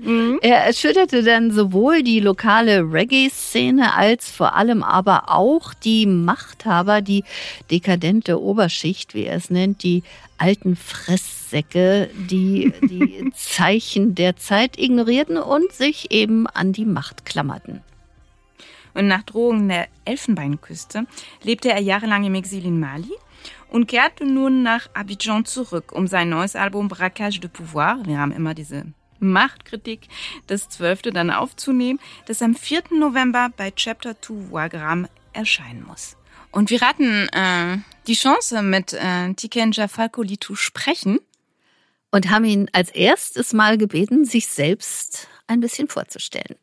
mhm. 0.00 0.38
er 0.42 0.64
erschütterte 0.64 1.22
dann 1.22 1.50
sowohl 1.50 2.02
die 2.02 2.20
lokale 2.20 2.80
Reggae-Szene 2.80 3.94
als 3.94 4.30
vor 4.30 4.56
allem 4.56 4.82
aber 4.82 5.30
auch 5.30 5.74
die 5.74 6.06
Machthaber, 6.06 7.00
die 7.00 7.24
dekadente 7.70 8.40
Oberschicht, 8.40 9.14
wie 9.14 9.24
er 9.24 9.36
es 9.36 9.50
nennt, 9.50 9.82
die 9.82 10.02
alten 10.38 10.76
Fresssäcke, 10.76 12.10
die 12.14 12.72
die 12.82 13.30
Zeichen 13.34 14.14
der 14.14 14.36
Zeit 14.36 14.78
ignorierten 14.78 15.36
und 15.36 15.72
sich 15.72 16.10
eben 16.10 16.46
an 16.46 16.72
die 16.72 16.84
Macht 16.86 17.24
klammerten. 17.24 17.82
Und 18.94 19.06
nach 19.06 19.22
Drohungen 19.22 19.68
der 19.68 19.88
Elfenbeinküste 20.04 21.06
lebte 21.42 21.70
er 21.70 21.80
jahrelang 21.80 22.24
im 22.24 22.34
Exil 22.34 22.64
in 22.66 22.78
Mali 22.80 23.12
und 23.68 23.86
kehrte 23.86 24.24
nun 24.24 24.62
nach 24.62 24.88
Abidjan 24.94 25.44
zurück, 25.44 25.92
um 25.92 26.06
sein 26.06 26.28
neues 26.28 26.56
Album 26.56 26.88
Braquage 26.88 27.40
de 27.40 27.48
Pouvoir, 27.48 27.98
wir 28.04 28.18
haben 28.18 28.32
immer 28.32 28.54
diese 28.54 28.84
Machtkritik, 29.18 30.08
das 30.46 30.68
zwölfte 30.68 31.10
dann 31.10 31.30
aufzunehmen, 31.30 32.00
das 32.26 32.42
am 32.42 32.54
4. 32.54 32.82
November 32.98 33.50
bei 33.56 33.70
Chapter 33.70 34.20
2 34.20 34.50
Wagram 34.50 35.08
erscheinen 35.32 35.84
muss. 35.86 36.16
Und 36.50 36.68
wir 36.68 36.80
hatten 36.82 37.28
äh, 37.28 37.78
die 38.06 38.14
Chance, 38.14 38.62
mit 38.62 38.92
äh, 38.92 39.32
Tikenja 39.34 39.88
Falcoli 39.88 40.38
zu 40.38 40.54
sprechen. 40.54 41.18
Und 42.14 42.28
haben 42.28 42.44
ihn 42.44 42.68
als 42.74 42.90
erstes 42.90 43.54
Mal 43.54 43.78
gebeten, 43.78 44.26
sich 44.26 44.46
selbst 44.46 45.28
ein 45.46 45.60
bisschen 45.60 45.88
vorzustellen. 45.88 46.56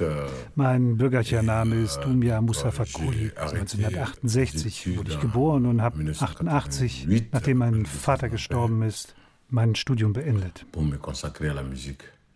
Euh, 0.00 0.28
mein 0.54 0.96
bürgerlicher 0.96 1.42
Name 1.42 1.76
ist 1.76 1.96
euh, 1.98 2.02
Doumbia 2.02 2.40
Moussa 2.42 2.70
Fakouli. 2.70 3.32
1968 3.36 4.98
wurde 4.98 5.12
ich 5.12 5.20
geboren 5.20 5.64
und 5.66 5.80
habe 5.80 6.04
88, 6.10 7.08
nachdem 7.32 7.58
mein 7.58 7.86
Vater 7.86 8.28
gestorben 8.28 8.82
ist, 8.82 9.14
mein 9.48 9.74
Studium 9.74 10.12
beendet. 10.12 10.66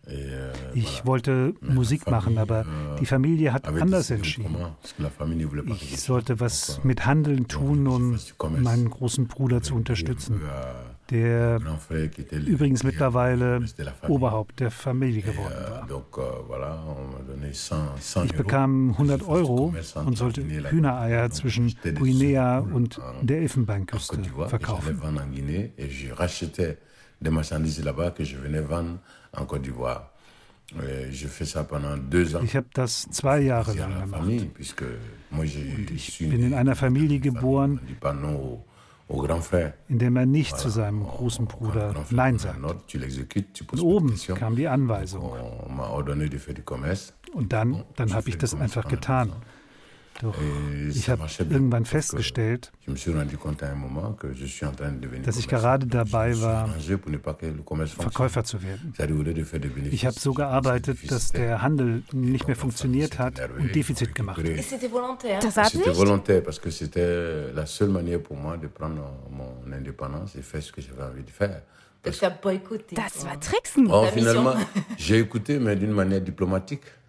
Euh, 0.07 0.53
ich 0.73 1.05
wollte 1.05 1.53
Musik 1.61 2.09
machen, 2.09 2.37
aber 2.37 2.65
die 2.99 3.05
Familie 3.05 3.53
hat 3.53 3.67
anders 3.67 4.09
entschieden. 4.09 4.55
Ich 5.81 6.01
sollte 6.01 6.39
was 6.39 6.83
mit 6.83 7.05
Handeln 7.05 7.47
tun, 7.47 7.87
um 7.87 8.19
meinen 8.61 8.89
großen 8.89 9.27
Bruder 9.27 9.61
zu 9.61 9.75
unterstützen, 9.75 10.41
der 11.11 11.59
übrigens 12.31 12.83
mittlerweile 12.83 13.63
Oberhaupt 14.07 14.59
der 14.59 14.71
Familie 14.71 15.21
geworden 15.21 15.53
euh, 15.53 15.99
war. 16.49 18.25
Ich 18.25 18.33
bekam 18.33 18.91
100 18.91 19.27
Euro 19.27 19.73
und 20.05 20.17
sollte 20.17 20.41
Hühnereier 20.43 21.29
zwischen 21.31 21.75
Guinea 21.83 22.59
und 22.59 22.99
der 23.21 23.39
Elfenbeinküste 23.39 24.17
verkaufen. 24.47 24.99
des 27.21 27.31
marchandises 27.31 27.83
là-bas 27.83 28.11
que 28.11 28.23
je 28.23 28.37
venais 28.37 28.61
vendre 28.61 28.99
en 29.33 29.45
Côte 29.45 29.61
d'Ivoire. 29.61 30.11
Ich 32.41 32.55
habe 32.55 32.65
das 32.73 33.07
zwei 33.11 33.39
Jahre 33.41 33.73
lang 33.75 34.01
gemacht. 34.01 34.21
Und 34.23 34.59
ich 35.91 36.17
bin 36.17 36.43
in 36.43 36.53
einer 36.55 36.75
Familie 36.75 37.19
geboren, 37.19 37.79
in 39.87 39.99
der 39.99 40.11
man 40.11 40.31
nicht 40.31 40.57
zu 40.57 40.69
seinem 40.69 41.03
großen 41.03 41.45
Bruder 41.45 41.93
Nein 42.09 42.39
sagt. 42.39 42.59
Und 42.63 43.81
oben 43.81 44.15
kam 44.35 44.55
die 44.55 44.67
Anweisung. 44.67 45.31
Und 47.33 47.53
dann, 47.53 47.83
dann 47.95 48.13
habe 48.13 48.29
ich 48.29 48.37
das 48.37 48.55
einfach 48.55 48.87
getan. 48.87 49.31
Doch. 50.21 50.35
Ich 50.89 51.09
habe 51.09 51.27
irgendwann 51.49 51.85
festgestellt, 51.85 52.71
dass 55.23 55.37
ich 55.37 55.47
gerade 55.47 55.87
dabei 55.87 56.41
war, 56.41 56.69
Verkäufer 57.87 58.43
zu 58.43 58.61
werden. 58.63 58.93
Ich 59.91 60.05
habe 60.05 60.19
so 60.19 60.33
gearbeitet, 60.33 61.11
dass 61.11 61.31
der 61.31 61.61
Handel 61.61 62.03
nicht 62.13 62.47
mehr 62.47 62.55
funktioniert 62.55 63.19
hat 63.19 63.41
und 63.57 63.75
Defizit 63.75 64.15
gemacht. 64.15 64.37
hat. 64.37 65.43
Das 65.43 65.57
war 65.57 65.63
nicht? 65.73 65.97
volontaire, 65.97 66.41
parce 66.41 66.59
que 66.59 66.71
c'était 66.71 67.51
la 67.53 67.65
seule 67.65 67.89
manière 67.89 68.19
pour 68.21 68.37
moi 68.37 68.57
de 68.57 68.67
prendre 68.67 69.01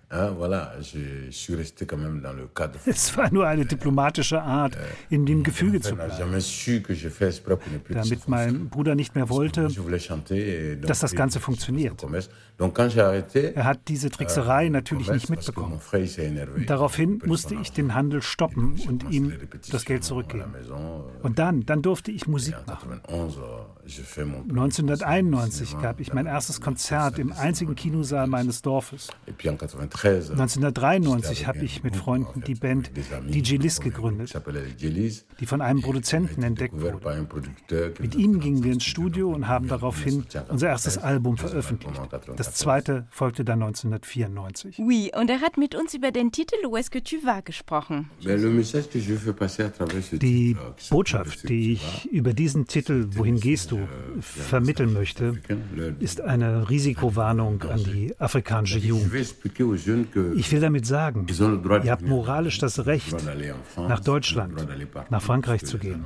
faire. 0.09 0.29
Das 0.29 0.39
war 0.39 0.49
Tricksen. 0.49 0.57
Oh, 0.57 0.57
finalement, 0.59 0.83
j'ai 0.83 1.63
écouté, 1.63 1.97
mais 1.97 2.05
d'une 2.05 2.21
manière 2.21 2.37
diplomatique. 2.37 2.87
Es 2.87 3.17
war 3.17 3.33
nur 3.33 3.47
eine 3.47 3.67
diplomatische 3.67 4.43
Art, 4.43 4.77
in 5.11 5.27
dem 5.27 5.43
Gefüge 5.43 5.81
zu 5.81 5.95
bleiben. 5.95 6.13
Damit 7.89 8.29
mein 8.29 8.69
Bruder 8.69 8.95
nicht 8.95 9.15
mehr 9.15 9.29
wollte, 9.29 9.69
dass 10.81 11.01
das 11.01 11.15
Ganze 11.15 11.41
funktioniert. 11.41 12.05
Er 12.59 13.65
hat 13.65 13.81
diese 13.89 14.11
Trickserei 14.11 14.67
euh, 14.67 14.71
natürlich 14.71 15.11
nicht 15.11 15.29
mitbekommen. 15.29 15.81
Daraufhin 16.67 17.21
musste 17.27 17.55
ich 17.55 17.73
den 17.73 17.95
Handel 17.95 18.23
stoppen 18.23 18.81
und 18.89 19.11
ihm 19.11 19.33
das 19.71 19.85
Geld 19.85 20.05
zurückgeben. 20.05 20.55
Und 21.23 21.39
dann, 21.39 21.67
dann 21.67 21.83
durfte 21.83 22.11
ich 22.13 22.27
Musik 22.27 22.57
machen. 22.67 23.01
1991 23.05 25.79
gab 25.81 26.01
ich 26.01 26.15
mein 26.15 26.27
erstes 26.27 26.61
Konzert 26.61 27.19
im 27.19 27.33
einzigen 27.33 27.75
Kinosaal 27.75 28.27
meines 28.27 28.61
Dorfes. 28.63 29.09
1993 30.05 31.47
habe 31.47 31.65
ich 31.65 31.83
mit 31.83 31.97
Freunden 31.97 32.43
die 32.43 32.55
Band 32.55 32.91
DJ 33.29 33.57
Liz 33.57 33.81
gegründet, 33.81 34.33
die 35.41 35.47
von 35.47 35.61
einem 35.61 35.81
Produzenten 35.83 36.43
entdeckt 36.43 36.75
wurde. 36.81 37.27
Mit 38.01 38.15
ihm 38.15 38.41
gingen 38.41 38.63
wir 38.63 38.73
ins 38.73 38.85
Studio 38.85 39.31
und 39.33 39.49
haben 39.49 39.69
daraufhin 39.69 40.25
unser 40.49 40.69
erstes 40.69 40.99
Album 40.99 41.37
veröffentlicht. 41.37 42.01
Das 42.37 42.55
zweite 42.55 43.07
folgte 43.11 43.45
dann 43.45 43.63
1994. 43.63 44.79
Oui, 44.79 45.11
und 45.19 45.31
er 45.31 45.41
hat 45.41 45.57
mit 45.57 45.75
uns 45.75 45.95
über 45.95 46.11
den 46.11 46.33
Titel 46.33 46.67
Où 46.67 46.77
est-ce 46.77 46.91
que 46.91 47.03
tu 47.03 47.17
vas 47.25 47.43
gesprochen. 47.43 48.11
Die 50.13 50.57
Botschaft, 50.91 51.49
die 51.49 51.73
ich 51.73 52.09
über 52.13 52.33
diesen 52.33 52.67
Titel 52.67 53.09
Wohin 53.15 53.41
gehst 53.41 53.71
du 53.71 53.89
vermitteln 54.21 54.93
möchte, 54.93 55.41
ist 56.01 56.21
eine 56.21 56.69
Risikowarnung 56.69 57.63
an 57.63 57.83
die 57.85 58.15
afrikanische 58.19 58.79
Jugend. 58.79 59.13
Ich 60.37 60.53
will 60.53 60.61
damit 60.61 60.87
sagen, 60.87 61.27
ihr 61.29 61.91
habt 61.91 62.07
moralisch 62.07 62.59
das 62.59 62.87
Recht, 62.87 63.17
nach 63.77 64.01
Deutschland, 64.01 64.67
nach 65.11 65.23
Frankreich 65.23 65.65
zu 65.65 65.79
gehen, 65.79 66.05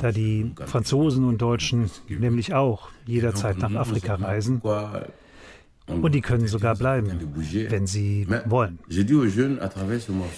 da 0.00 0.12
die 0.12 0.52
Franzosen 0.66 1.24
und 1.24 1.38
Deutschen 1.38 1.90
nämlich 2.08 2.54
auch 2.54 2.90
jederzeit 3.06 3.58
nach 3.58 3.74
Afrika 3.74 4.14
reisen. 4.14 4.62
Und 5.86 6.14
die 6.14 6.22
können 6.22 6.46
sogar 6.46 6.76
bleiben, 6.76 7.10
wenn 7.68 7.86
sie 7.86 8.26
wollen. 8.46 8.78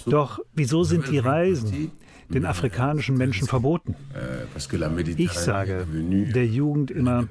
Doch 0.05 0.39
wieso 0.53 0.83
sind 0.83 1.09
die 1.09 1.19
Reisen 1.19 1.91
den 2.29 2.45
afrikanischen 2.45 3.15
Menschen 3.17 3.47
verboten? 3.47 3.95
Ich 5.15 5.31
sage 5.31 5.87
der 6.35 6.45
Jugend 6.45 6.91
immer, 6.91 7.27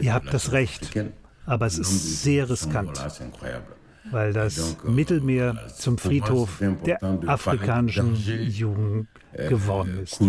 ihr 0.00 0.14
habt 0.14 0.32
das 0.32 0.52
Recht, 0.52 0.90
aber 1.46 1.66
es 1.66 1.78
ist 1.78 2.22
sehr 2.22 2.48
riskant 2.48 3.00
weil 4.10 4.32
das 4.32 4.76
Mittelmeer 4.84 5.66
zum 5.74 5.98
Friedhof 5.98 6.60
der 6.84 7.02
afrikanischen 7.02 8.14
Jugend 8.48 9.08
geworden 9.48 10.00
ist. 10.02 10.20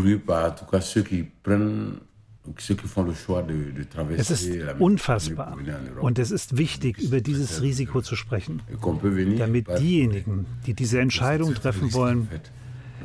Es 4.18 4.32
ist 4.32 4.50
unfassbar. 4.80 5.58
und 6.00 6.20
es 6.20 6.32
ist 6.32 6.58
wichtig, 6.58 7.00
über 7.00 7.20
dieses 7.22 7.62
Risiko 7.62 8.02
zu 8.02 8.16
sprechen, 8.16 8.62
damit 9.38 9.68
diejenigen, 9.80 10.46
die 10.66 10.74
diese 10.74 11.00
Entscheidung 11.00 11.54
treffen 11.56 11.94
wollen, 11.94 12.30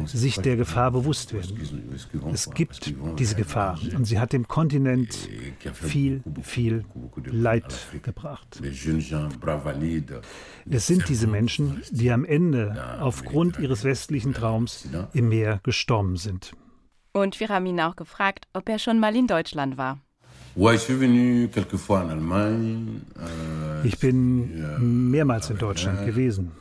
sich 0.06 0.36
der 0.36 0.56
Gefahr 0.56 0.90
bewusst 0.90 1.32
werden. 1.32 1.98
Es 2.32 2.50
gibt 2.50 2.94
diese 3.18 3.34
Gefahr 3.34 3.78
und 3.94 4.04
sie 4.04 4.18
hat 4.18 4.32
dem 4.32 4.48
Kontinent 4.48 5.28
viel, 5.72 6.22
viel 6.42 6.84
Leid 7.24 7.88
gebracht. 8.02 8.60
Es 10.70 10.86
sind 10.86 11.08
diese 11.08 11.26
Menschen, 11.26 11.82
die 11.90 12.10
am 12.10 12.24
Ende 12.24 12.98
aufgrund 13.00 13.58
ihres 13.58 13.84
westlichen 13.84 14.34
Traums 14.34 14.88
im 15.12 15.28
Meer 15.28 15.60
gestorben 15.62 16.16
sind. 16.16 16.52
Und 17.12 17.40
wir 17.40 17.48
haben 17.48 17.66
ihn 17.66 17.80
auch 17.80 17.96
gefragt, 17.96 18.46
ob 18.52 18.68
er 18.68 18.78
schon 18.78 19.00
mal 19.00 19.16
in 19.16 19.26
Deutschland 19.26 19.76
war. 19.76 19.98
Ich 23.84 23.98
bin 23.98 25.10
mehrmals 25.10 25.50
in 25.50 25.58
Deutschland 25.58 26.06
gewesen. 26.06 26.52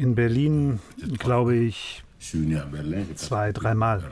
In 0.00 0.14
Berlin, 0.14 0.80
glaube 1.18 1.56
ich, 1.56 2.02
zwei, 3.16 3.52
dreimal. 3.52 4.02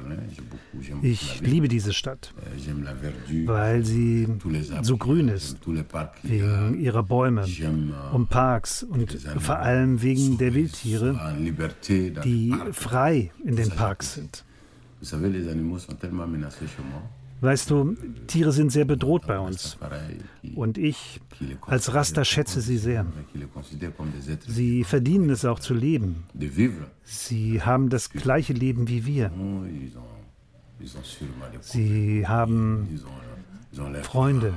Ich 1.01 1.41
liebe 1.41 1.69
diese 1.69 1.95
Stadt, 1.95 2.35
weil 3.47 3.85
sie 3.87 4.29
so 4.83 4.99
grün 4.99 5.29
ist, 5.29 5.57
wegen 5.65 6.75
ihrer 6.79 7.03
Bäume 7.03 7.47
und 8.13 8.29
Parks 8.29 8.83
und 8.83 9.19
vor 9.39 9.61
allem 9.61 10.03
wegen 10.03 10.37
der 10.37 10.53
Wildtiere, 10.53 11.19
die 12.23 12.55
frei 12.73 13.31
in 13.43 13.57
den 13.57 13.71
Parks 13.71 14.13
sind. 14.13 14.45
Weißt 17.41 17.71
du, 17.71 17.97
Tiere 18.27 18.53
sind 18.53 18.73
sehr 18.73 18.85
bedroht 18.85 19.27
bei 19.27 19.39
uns. 19.39 19.79
Und 20.55 20.79
ich 20.79 21.21
als 21.67 21.95
Raster 21.95 22.25
schätze 22.25 22.61
sie 22.61 22.79
sehr. 22.79 23.07
Sie 24.47 24.85
verdienen 24.85 25.31
es 25.31 25.45
auch 25.45 25.61
zu 25.61 25.75
leben. 25.75 26.25
Sie 27.05 27.63
haben 27.63 27.89
das 27.91 28.11
gleiche 28.11 28.53
Leben 28.53 28.89
wie 28.89 29.07
wir. 29.07 29.31
Sie 31.61 32.27
haben 32.27 32.89
Freunde, 34.03 34.55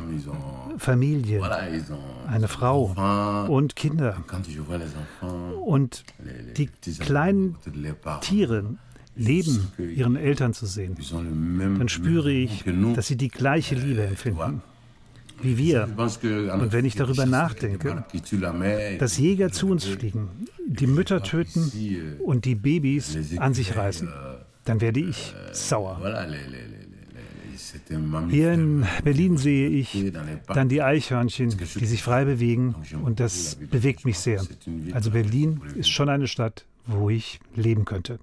Familie, 0.78 1.42
eine 2.28 2.48
Frau 2.48 3.46
und 3.48 3.76
Kinder. 3.76 4.24
Und 5.64 6.04
die 6.58 6.70
kleinen 7.00 7.58
Tiere, 8.22 8.78
Leben 9.16 9.72
ihren 9.78 10.16
Eltern 10.16 10.54
zu 10.54 10.66
sehen, 10.66 10.96
dann 11.78 11.90
spüre 11.90 12.32
ich, 12.32 12.64
dass 12.96 13.08
sie 13.08 13.18
die 13.18 13.30
gleiche 13.30 13.76
Liebe 13.76 14.04
empfinden 14.04 14.62
wie 15.44 15.58
wir. 15.58 15.88
Und 15.98 16.72
wenn 16.72 16.86
ich 16.86 16.96
darüber 16.96 17.26
nachdenke, 17.26 18.06
dass 19.00 19.18
Jäger 19.18 19.52
zu 19.52 19.68
uns 19.70 19.86
fliegen, 19.86 20.30
die 20.68 20.88
Mütter 20.88 21.24
töten 21.24 21.72
und 22.24 22.46
die 22.46 22.56
Babys 22.56 23.18
an 23.38 23.54
sich 23.54 23.76
reißen, 23.76 24.10
dann 24.66 24.82
werde 24.82 25.00
ich 25.00 25.34
sauer. 25.52 26.00
Hier 28.30 28.54
in 28.54 28.86
Berlin 29.04 29.38
sehe 29.38 29.70
ich 29.70 30.12
dann 30.48 30.68
die 30.70 30.82
Eichhörnchen, 30.82 31.56
die 31.58 31.86
sich 31.86 32.04
frei 32.04 32.26
bewegen 32.26 32.76
und 33.04 33.20
das 33.20 33.56
bewegt 33.56 34.06
mich 34.06 34.20
sehr. 34.20 34.44
Also 34.94 35.12
Berlin 35.12 35.62
ist 35.76 35.90
schon 35.90 36.10
eine 36.10 36.28
Stadt, 36.28 36.66
wo 36.86 37.10
ich 37.10 37.40
leben 37.56 37.86
könnte. 37.86 38.20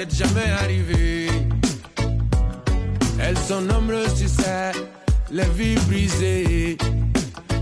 N'êtes 0.00 0.14
jamais 0.14 0.50
arrivé. 0.62 1.28
Elles 3.18 3.38
sont 3.38 3.60
nombreuses, 3.60 4.14
tu 4.18 4.28
sais, 4.28 4.72
les 5.30 5.48
vies 5.56 5.78
brisées 5.88 6.78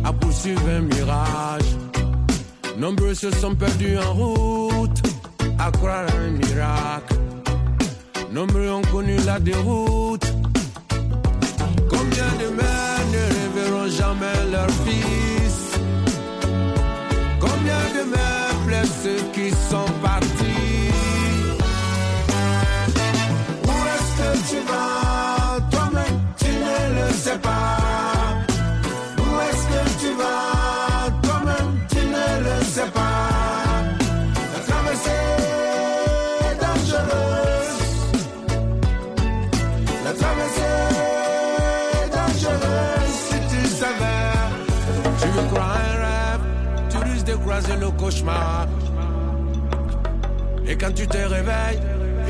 à 0.04 0.12
poursuivre 0.12 0.68
un 0.68 0.80
mirage. 0.80 1.70
Nombreux 2.76 3.14
se 3.14 3.30
sont 3.32 3.54
perdus 3.54 3.98
en 3.98 4.14
route 4.14 5.02
à 5.58 5.70
croire 5.72 6.06
à 6.08 6.16
un 6.16 6.30
miracle. 6.30 7.16
Nombreux 8.32 8.70
ont 8.70 8.82
connu 8.92 9.16
la 9.26 9.40
déroute. 9.40 10.26
Combien 11.90 12.30
de 12.42 12.48
mères 12.54 13.06
ne 13.14 13.24
reverront 13.36 13.90
jamais 13.90 14.50
leur 14.52 14.70
fils? 14.84 15.80
Combien 17.40 17.82
de 17.96 18.10
mères 18.10 18.58
blessent 18.66 19.02
ceux 19.02 19.22
qui 19.34 19.50
sont 19.50 19.92
partis? 20.02 20.27
Pas. 27.36 27.76
Où 29.18 29.40
est-ce 29.40 29.64
que 29.72 29.82
tu 30.00 30.10
vas, 30.16 31.10
toi-même 31.22 31.70
tu 31.88 31.96
ne 31.96 32.28
le 32.44 32.64
sais 32.64 32.90
pas. 32.90 33.28
La 34.54 34.60
traversée 34.68 35.10
est 36.40 36.56
dangereuse. 36.64 37.80
La 40.04 40.12
traversée 40.12 40.76
est 41.92 42.08
dangereuse. 42.18 43.16
Si 43.28 43.38
tu 43.50 43.66
savais, 43.66 44.32
tu 45.20 45.28
veux 45.28 45.46
croire 45.52 45.76
un 45.76 45.96
rêve, 46.06 46.44
tu 46.88 46.96
risques 46.98 47.26
de 47.26 47.34
croiser 47.34 47.76
le 47.76 47.90
cauchemar. 47.90 48.66
Et 50.66 50.76
quand 50.76 50.94
tu 50.94 51.06
te 51.06 51.16
réveilles, 51.16 51.80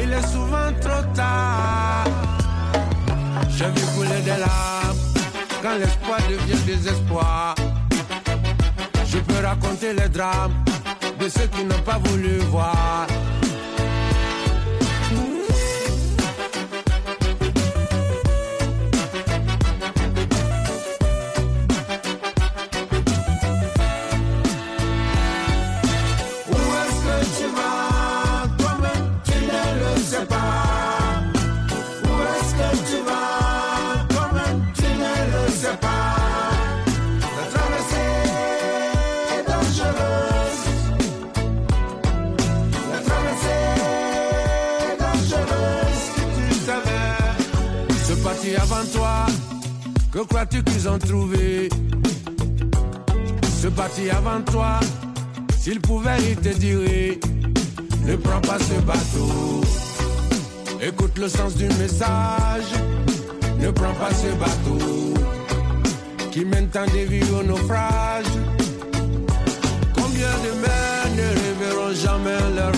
il 0.02 0.12
est 0.12 0.26
souvent 0.28 0.72
trop 0.80 1.02
tard. 1.14 2.04
J'ai 3.48 3.66
vu 3.66 3.86
couler 3.96 4.20
des 4.22 4.38
larmes 4.38 4.77
quand 5.62 5.76
l'espoir 5.78 6.18
devient 6.28 6.62
désespoir. 6.66 7.54
Je 9.06 9.18
peux 9.18 9.44
raconter 9.44 9.92
les 9.92 10.08
drames 10.08 10.54
de 11.18 11.28
ceux 11.28 11.46
qui 11.46 11.64
n'ont 11.64 11.82
pas 11.84 11.98
voulu 12.04 12.38
voir. 12.50 13.06
Que 50.18 50.24
crois-tu 50.24 50.64
qu'ils 50.64 50.88
ont 50.88 50.98
trouvé 50.98 51.68
Ce 53.62 53.68
parti 53.68 54.10
avant 54.10 54.40
toi, 54.40 54.80
s'ils 55.56 55.80
pouvaient, 55.80 56.18
ils 56.30 56.36
te 56.36 56.58
diraient 56.58 57.20
Ne 58.04 58.16
prends 58.16 58.40
pas 58.40 58.58
ce 58.58 58.80
bateau. 58.80 59.60
Écoute 60.82 61.16
le 61.18 61.28
sens 61.28 61.54
du 61.54 61.66
message. 61.66 62.66
Ne 63.60 63.70
prends 63.70 63.94
pas 63.94 64.10
ce 64.12 64.34
bateau 64.40 65.14
qui 66.32 66.44
mène 66.44 66.66
tant 66.66 66.86
de 66.86 66.98
vies 67.08 67.30
au 67.38 67.44
naufrage. 67.44 68.26
Combien 69.94 70.34
de 70.42 70.50
mères 70.60 71.10
ne 71.16 71.28
reverront 71.38 71.94
jamais 71.94 72.56
leur 72.56 72.74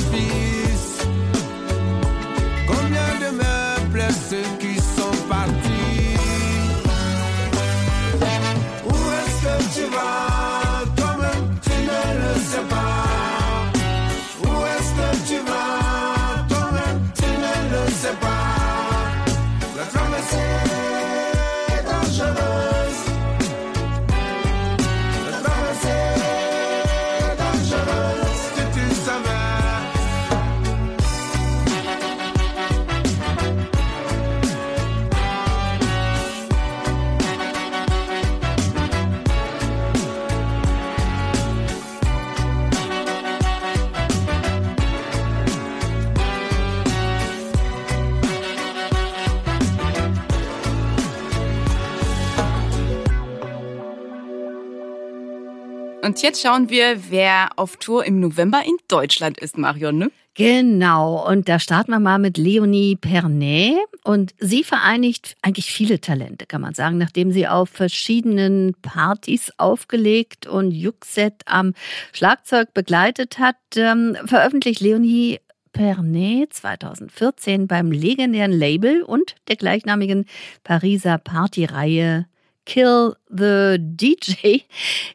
Und 56.11 56.23
jetzt 56.23 56.43
schauen 56.43 56.71
wir, 56.71 57.09
wer 57.11 57.51
auf 57.55 57.77
Tour 57.77 58.05
im 58.05 58.19
November 58.19 58.63
in 58.67 58.77
Deutschland 58.89 59.39
ist, 59.39 59.57
Marion, 59.57 59.97
ne? 59.97 60.11
Genau, 60.35 61.25
und 61.25 61.49
da 61.49 61.61
starten 61.61 61.93
wir 61.93 62.01
mal 62.01 62.19
mit 62.19 62.37
Leonie 62.37 62.97
Pernet. 62.97 63.77
Und 64.03 64.35
sie 64.41 64.65
vereinigt 64.65 65.37
eigentlich 65.43 65.71
viele 65.71 66.01
Talente, 66.01 66.47
kann 66.47 66.63
man 66.63 66.75
sagen, 66.75 66.99
nachdem 66.99 67.31
sie 67.31 67.47
auf 67.47 67.69
verschiedenen 67.69 68.75
Partys 68.83 69.53
aufgelegt 69.57 70.49
und 70.49 70.73
Juxet 70.73 71.43
am 71.47 71.75
Schlagzeug 72.13 72.75
begleitet 72.75 73.39
hat, 73.39 73.55
ähm, 73.77 74.17
veröffentlicht 74.25 74.81
Leonie 74.81 75.39
Pernet 75.73 76.53
2014 76.53 77.69
beim 77.69 77.93
legendären 77.93 78.51
Label 78.51 79.03
und 79.03 79.37
der 79.47 79.55
gleichnamigen 79.55 80.27
Pariser 80.65 81.19
Partyreihe 81.19 82.27
Kill 82.67 83.17
the 83.29 83.77
DJ 83.79 84.63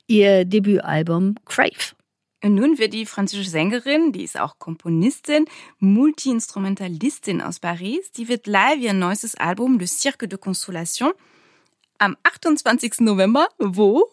ihr 0.08 0.46
Debütalbum 0.46 1.36
Crave. 1.46 1.96
Und 2.44 2.56
nun 2.56 2.78
wird 2.78 2.94
die 2.94 3.06
französische 3.06 3.50
Sängerin, 3.50 4.12
die 4.12 4.24
ist 4.24 4.40
auch 4.40 4.60
Komponistin, 4.60 5.46
Multi-Instrumentalistin 5.80 7.42
aus 7.42 7.60
Paris, 7.60 8.12
die 8.12 8.28
wird 8.28 8.46
live 8.46 8.78
ihr 8.78 8.94
neuestes 8.94 9.36
Album 9.36 9.80
Le 9.80 9.88
Cirque 9.88 10.28
de 10.28 10.38
Consolation 10.38 11.14
am 11.98 12.16
28. 12.24 13.00
November, 13.00 13.48
wo? 13.58 14.12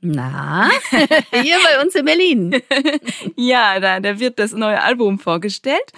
Na, 0.00 0.70
hier 0.90 1.56
bei 1.64 1.82
uns 1.82 1.94
in 1.94 2.04
Berlin. 2.04 2.62
ja, 3.36 3.80
da, 3.80 4.00
da 4.00 4.18
wird 4.18 4.38
das 4.38 4.52
neue 4.52 4.82
Album 4.82 5.18
vorgestellt. 5.18 5.92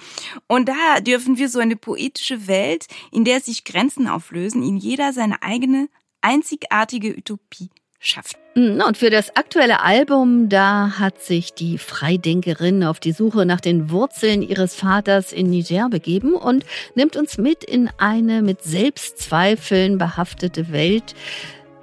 Und 0.47 0.69
da 0.69 1.01
dürfen 1.01 1.39
wir 1.39 1.49
so 1.49 1.59
eine 1.59 1.77
poetische 1.77 2.47
Welt, 2.47 2.87
in 3.11 3.25
der 3.25 3.41
sich 3.41 3.65
Grenzen 3.65 4.07
auflösen, 4.07 4.63
in 4.63 4.77
jeder 4.77 5.13
seine 5.13 5.43
eigene 5.43 5.89
einzigartige 6.27 7.17
Utopie 7.17 7.71
schafft. 8.01 8.37
Mm, 8.55 8.81
und 8.81 8.97
für 8.97 9.11
das 9.11 9.37
aktuelle 9.37 9.81
Album, 9.81 10.49
da 10.49 10.99
hat 10.99 11.23
sich 11.23 11.55
die 11.55 11.79
Freidenkerin 11.79 12.83
auf 12.85 13.01
die 13.01 13.13
Suche 13.13 13.47
nach 13.47 13.61
den 13.61 13.91
Wurzeln 13.91 14.43
ihres 14.43 14.75
Vaters 14.75 15.33
in 15.33 15.49
Niger 15.51 15.89
begeben 15.89 16.35
und 16.35 16.67
nimmt 16.95 17.17
uns 17.17 17.39
mit 17.39 17.63
in 17.65 17.89
eine 17.99 18.43
mit 18.43 18.63
Selbstzweifeln 18.63 19.99
behaftete 19.99 20.73
Welt, 20.73 21.15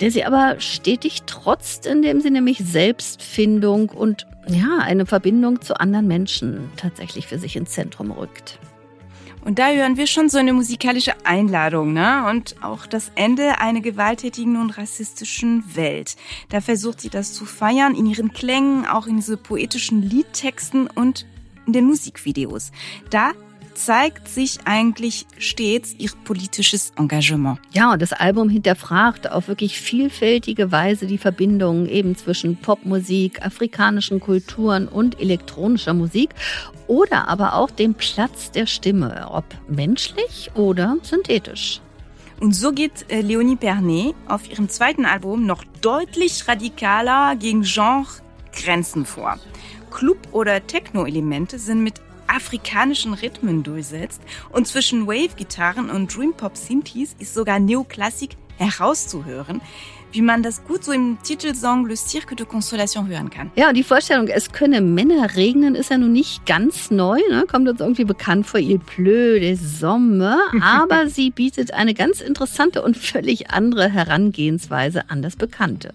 der 0.01 0.11
sie 0.11 0.25
aber 0.25 0.59
stetig 0.59 1.23
trotzt, 1.23 1.85
indem 1.85 2.19
sie 2.19 2.29
nämlich 2.29 2.59
Selbstfindung 2.59 3.89
und 3.89 4.27
ja, 4.47 4.79
eine 4.81 5.05
Verbindung 5.05 5.61
zu 5.61 5.79
anderen 5.79 6.07
Menschen 6.07 6.69
tatsächlich 6.75 7.27
für 7.27 7.39
sich 7.39 7.55
ins 7.55 7.71
Zentrum 7.71 8.11
rückt. 8.11 8.59
Und 9.43 9.59
da 9.59 9.71
hören 9.71 9.97
wir 9.97 10.07
schon 10.07 10.29
so 10.29 10.37
eine 10.37 10.53
musikalische 10.53 11.13
Einladung, 11.25 11.91
ne? 11.91 12.25
Und 12.29 12.63
auch 12.63 12.85
das 12.85 13.11
Ende 13.15 13.59
einer 13.59 13.81
gewalttätigen 13.81 14.55
und 14.55 14.77
rassistischen 14.77 15.75
Welt. 15.75 16.15
Da 16.49 16.61
versucht 16.61 17.01
sie 17.01 17.09
das 17.09 17.33
zu 17.33 17.45
feiern 17.45 17.93
in 17.93 18.05
ihren 18.05 18.31
Klängen, 18.31 18.85
auch 18.85 19.05
in 19.05 19.17
diese 19.17 19.35
poetischen 19.35 20.01
Liedtexten 20.01 20.87
und 20.87 21.25
in 21.65 21.73
den 21.73 21.85
Musikvideos. 21.85 22.71
Da 23.09 23.33
zeigt 23.85 24.29
sich 24.29 24.59
eigentlich 24.65 25.25
stets 25.37 25.95
ihr 25.97 26.09
politisches 26.23 26.93
Engagement. 26.97 27.59
Ja, 27.73 27.91
und 27.91 28.01
das 28.01 28.13
Album 28.13 28.47
hinterfragt 28.49 29.29
auf 29.29 29.47
wirklich 29.49 29.79
vielfältige 29.79 30.71
Weise 30.71 31.05
die 31.05 31.17
Verbindungen 31.17 31.89
eben 31.89 32.15
zwischen 32.15 32.55
Popmusik, 32.55 33.45
afrikanischen 33.45 34.21
Kulturen 34.21 34.87
und 34.87 35.19
elektronischer 35.19 35.93
Musik 35.93 36.29
oder 36.87 37.27
aber 37.27 37.55
auch 37.55 37.71
dem 37.71 37.93
Platz 37.93 38.51
der 38.51 38.67
Stimme, 38.67 39.27
ob 39.29 39.45
menschlich 39.67 40.51
oder 40.55 40.97
synthetisch. 41.01 41.81
Und 42.39 42.53
so 42.53 42.71
geht 42.71 43.09
äh, 43.09 43.21
Leonie 43.21 43.55
Pernet 43.55 44.15
auf 44.27 44.49
ihrem 44.49 44.69
zweiten 44.69 45.05
Album 45.05 45.45
noch 45.45 45.63
deutlich 45.81 46.47
radikaler 46.47 47.35
gegen 47.35 47.63
Genre-Grenzen 47.63 49.05
vor. 49.05 49.39
Club- 49.91 50.29
oder 50.31 50.65
Techno-Elemente 50.65 51.59
sind 51.59 51.83
mit 51.83 52.01
afrikanischen 52.27 53.13
Rhythmen 53.13 53.63
durchsetzt 53.63 54.21
und 54.51 54.67
zwischen 54.67 55.07
Wave-Gitarren 55.07 55.89
und 55.89 56.15
Dream-Pop-Synthes 56.15 57.15
ist 57.19 57.33
sogar 57.33 57.59
Neoklassik 57.59 58.37
herauszuhören, 58.57 59.61
wie 60.11 60.21
man 60.21 60.43
das 60.43 60.63
gut 60.63 60.83
so 60.83 60.91
im 60.91 61.17
Titelsong 61.23 61.87
Le 61.87 61.95
Cirque 61.95 62.35
de 62.35 62.45
Consolation 62.45 63.07
hören 63.07 63.29
kann. 63.29 63.51
Ja, 63.55 63.69
und 63.69 63.75
die 63.75 63.83
Vorstellung, 63.83 64.27
es 64.27 64.51
könne 64.51 64.79
Männer 64.79 65.35
regnen, 65.35 65.75
ist 65.75 65.89
ja 65.89 65.97
nun 65.97 66.13
nicht 66.13 66.45
ganz 66.45 66.91
neu, 66.91 67.19
ne? 67.29 67.45
kommt 67.49 67.67
uns 67.67 67.79
irgendwie 67.79 68.05
bekannt 68.05 68.45
vor, 68.45 68.59
Il 68.59 68.79
pleut 68.79 69.41
des 69.41 69.79
Sommer, 69.79 70.37
aber 70.61 71.07
sie 71.09 71.31
bietet 71.31 71.73
eine 71.73 71.93
ganz 71.93 72.21
interessante 72.21 72.83
und 72.83 72.95
völlig 72.95 73.49
andere 73.49 73.89
Herangehensweise 73.89 75.09
an 75.09 75.21
das 75.21 75.35
Bekannte. 75.35 75.93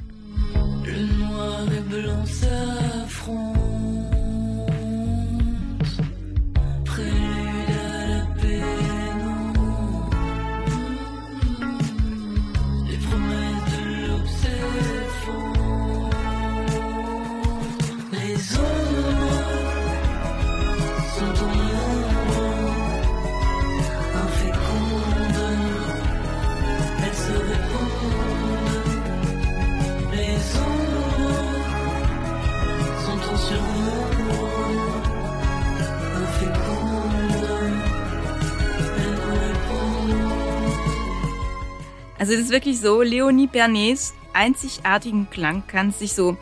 Also 42.28 42.36
das 42.36 42.48
ist 42.48 42.52
wirklich 42.52 42.78
so, 42.78 43.00
Leonie 43.00 43.46
Bernets 43.46 44.12
einzigartigen 44.34 45.30
Klang 45.30 45.66
kann 45.66 45.92
sich 45.92 46.12
so 46.12 46.36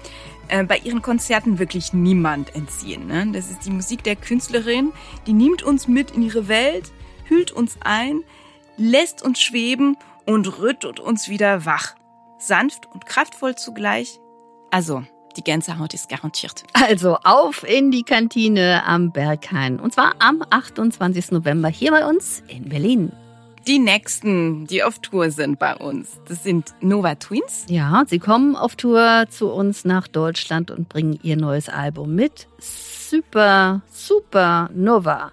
äh, 0.48 0.64
bei 0.64 0.78
ihren 0.78 1.00
Konzerten 1.00 1.60
wirklich 1.60 1.92
niemand 1.92 2.56
entziehen. 2.56 3.06
Ne? 3.06 3.28
Das 3.32 3.52
ist 3.52 3.64
die 3.64 3.70
Musik 3.70 4.02
der 4.02 4.16
Künstlerin, 4.16 4.92
die 5.28 5.32
nimmt 5.32 5.62
uns 5.62 5.86
mit 5.86 6.10
in 6.10 6.22
ihre 6.22 6.48
Welt, 6.48 6.90
hüllt 7.26 7.52
uns 7.52 7.78
ein, 7.84 8.24
lässt 8.76 9.22
uns 9.22 9.40
schweben 9.40 9.96
und 10.24 10.58
rüttelt 10.58 10.98
uns 10.98 11.28
wieder 11.28 11.66
wach. 11.66 11.94
Sanft 12.40 12.92
und 12.92 13.06
kraftvoll 13.06 13.54
zugleich. 13.54 14.18
Also, 14.72 15.04
die 15.36 15.44
Gänsehaut 15.44 15.94
ist 15.94 16.08
garantiert. 16.08 16.64
Also 16.72 17.16
auf 17.22 17.62
in 17.62 17.92
die 17.92 18.02
Kantine 18.02 18.82
am 18.84 19.12
Berghain. 19.12 19.78
Und 19.78 19.94
zwar 19.94 20.16
am 20.18 20.42
28. 20.50 21.30
November 21.30 21.68
hier 21.68 21.92
bei 21.92 22.04
uns 22.04 22.42
in 22.48 22.68
Berlin. 22.68 23.12
Die 23.66 23.80
nächsten, 23.80 24.68
die 24.68 24.84
auf 24.84 25.00
Tour 25.00 25.32
sind 25.32 25.58
bei 25.58 25.74
uns, 25.74 26.20
das 26.28 26.44
sind 26.44 26.72
Nova 26.80 27.16
Twins. 27.16 27.66
Ja, 27.68 28.04
sie 28.06 28.20
kommen 28.20 28.54
auf 28.54 28.76
Tour 28.76 29.26
zu 29.28 29.50
uns 29.50 29.84
nach 29.84 30.06
Deutschland 30.06 30.70
und 30.70 30.88
bringen 30.88 31.18
ihr 31.24 31.36
neues 31.36 31.68
Album 31.68 32.14
mit. 32.14 32.46
Super, 32.60 33.82
super 33.90 34.70
Nova. 34.72 35.32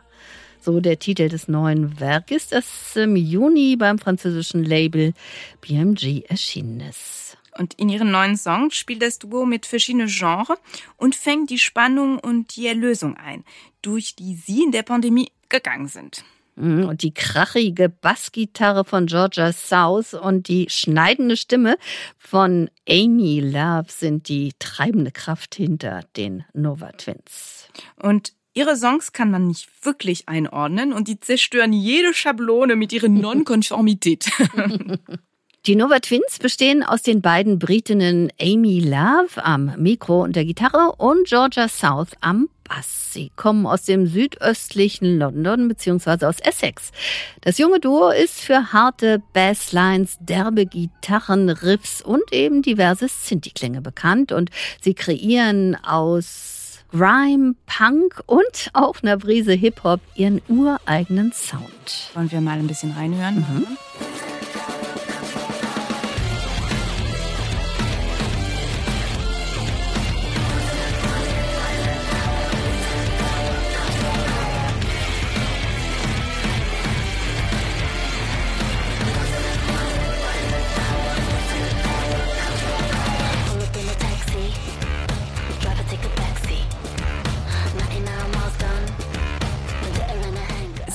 So 0.60 0.80
der 0.80 0.98
Titel 0.98 1.30
des 1.30 1.48
neuen 1.48 2.00
Werkes, 2.00 2.48
das 2.48 2.96
im 2.96 3.15
Juni 3.15 3.76
beim 3.76 4.00
französischen 4.00 4.63
Label 4.63 5.13
BMG 5.62 6.24
erschienen 6.28 6.80
ist. 6.80 7.38
Und 7.60 7.76
in 7.76 7.88
ihren 7.88 8.10
neuen 8.10 8.36
Songs 8.36 8.76
spielt 8.76 9.04
das 9.04 9.19
Duo 9.19 9.46
mit 9.46 9.67
verschiedenen 9.67 10.08
Genres 10.08 10.58
und 10.98 11.15
fängt 11.15 11.52
die 11.52 11.60
Spannung 11.60 12.17
und 12.17 12.56
die 12.56 12.65
Erlösung 12.65 13.15
ein, 13.15 13.43
durch 13.84 14.15
die 14.15 14.34
sie 14.34 14.63
in 14.63 14.72
der 14.72 14.82
Pandemie 14.82 15.32
gegangen 15.50 15.88
sind. 15.88 16.24
Mhm, 16.56 16.86
und 16.86 17.02
die 17.02 17.13
krachige 17.13 17.89
Bassgitarre 17.89 18.86
von 18.86 19.08
Georgia 19.08 19.52
South 19.52 20.13
und 20.13 20.48
die 20.48 20.68
schneidende 20.70 21.38
Stimme 21.38 21.78
von 22.18 22.70
Amy 22.88 23.39
Love 23.39 23.88
sind 23.88 24.28
die 24.30 24.54
treibende 24.60 25.12
Kraft 25.12 25.56
hinter 25.56 26.02
den 26.16 26.46
Nova 26.54 26.92
Twins. 26.92 27.68
Und 28.02 28.34
ihre 28.54 28.76
Songs 28.76 29.13
kann 29.13 29.32
man 29.32 29.48
nicht 29.48 29.68
wirklich 29.84 30.30
einordnen 30.30 30.94
und 30.94 31.08
die 31.08 31.20
zerstören 31.20 31.74
jede 31.74 32.13
Schablone 32.13 32.76
mit 32.76 32.94
ihrer 32.94 33.08
Nonkonformität. 33.10 34.30
Die 35.65 35.78
Nova 35.78 35.99
Twins 35.99 36.39
bestehen 36.41 36.84
aus 36.84 37.04
den 37.04 37.21
beiden 37.21 37.58
Britinnen 37.58 38.30
Amy 38.38 38.82
Love 38.82 39.41
am 39.41 39.73
Mikro 39.78 40.21
und 40.21 40.36
der 40.36 40.43
Gitarre 40.43 40.91
und 40.97 41.26
Georgia 41.26 41.69
South 41.69 42.10
am 42.19 42.49
Bass. 42.65 43.13
Sie 43.13 43.32
kommen 43.38 43.65
aus 43.65 43.84
dem 43.84 44.06
südöstlichen 44.06 45.17
London 45.17 45.69
bzw. 45.69 46.26
aus 46.26 46.41
Essex. 46.41 46.91
Das 47.39 47.60
junge 47.60 47.80
Duo 47.80 48.10
ist 48.10 48.41
für 48.41 48.73
harte 48.73 49.23
Basslines, 49.32 50.17
derbe 50.19 50.65
Gitarren, 50.65 51.47
Riffs 51.47 52.02
und 52.02 52.34
eben 52.34 52.62
diverse 52.62 53.08
Synthi-Klänge 53.08 53.80
bekannt 53.80 54.34
und 54.34 54.49
sie 54.82 54.95
kreieren 54.95 55.78
aus 55.82 56.80
Grime, 56.91 57.56
Punk 57.67 58.21
und 58.26 58.69
auch 58.73 59.02
einer 59.02 59.15
Brise 59.15 59.54
Hip-Hop 59.54 60.02
ihren 60.15 60.41
ureigenen 60.49 61.32
Sound. 61.32 62.12
Wollen 62.15 62.30
wir 62.34 62.41
mal 62.41 62.60
ein 62.60 62.67
bisschen 62.67 62.91
reinhören? 62.91 63.36
Mhm. 63.36 63.78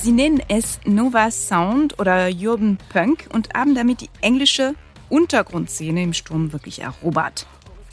Sie 0.09 0.15
nennen 0.15 0.41
es 0.47 0.79
Nova 0.85 1.29
Sound 1.29 1.99
oder 1.99 2.29
Urban 2.29 2.79
Punk 2.91 3.27
und 3.31 3.53
haben 3.53 3.75
damit 3.75 4.01
die 4.01 4.09
englische 4.21 4.73
Untergrundszene 5.07 6.01
im 6.01 6.13
Sturm 6.13 6.51
wirklich 6.51 6.81
erobert. 6.81 7.45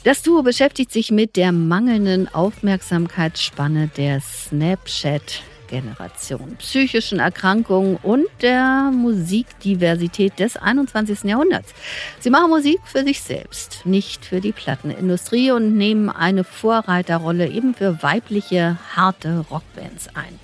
Das 0.03 0.23
Duo 0.23 0.41
beschäftigt 0.41 0.91
sich 0.91 1.11
mit 1.11 1.35
der 1.35 1.51
mangelnden 1.51 2.27
Aufmerksamkeitsspanne 2.27 3.91
der 3.95 4.19
Snapchat 4.21 5.43
Generation, 5.67 6.55
psychischen 6.57 7.19
Erkrankungen 7.19 7.97
und 7.97 8.25
der 8.41 8.89
Musikdiversität 8.91 10.39
des 10.39 10.57
21. 10.57 11.23
Jahrhunderts. 11.25 11.75
Sie 12.19 12.31
machen 12.31 12.49
Musik 12.49 12.79
für 12.85 13.03
sich 13.03 13.21
selbst, 13.21 13.85
nicht 13.85 14.25
für 14.25 14.41
die 14.41 14.53
Plattenindustrie 14.53 15.51
und 15.51 15.77
nehmen 15.77 16.09
eine 16.09 16.43
Vorreiterrolle 16.43 17.47
eben 17.47 17.75
für 17.75 18.01
weibliche, 18.01 18.79
harte 18.95 19.45
Rockbands 19.51 20.07
ein. 20.15 20.39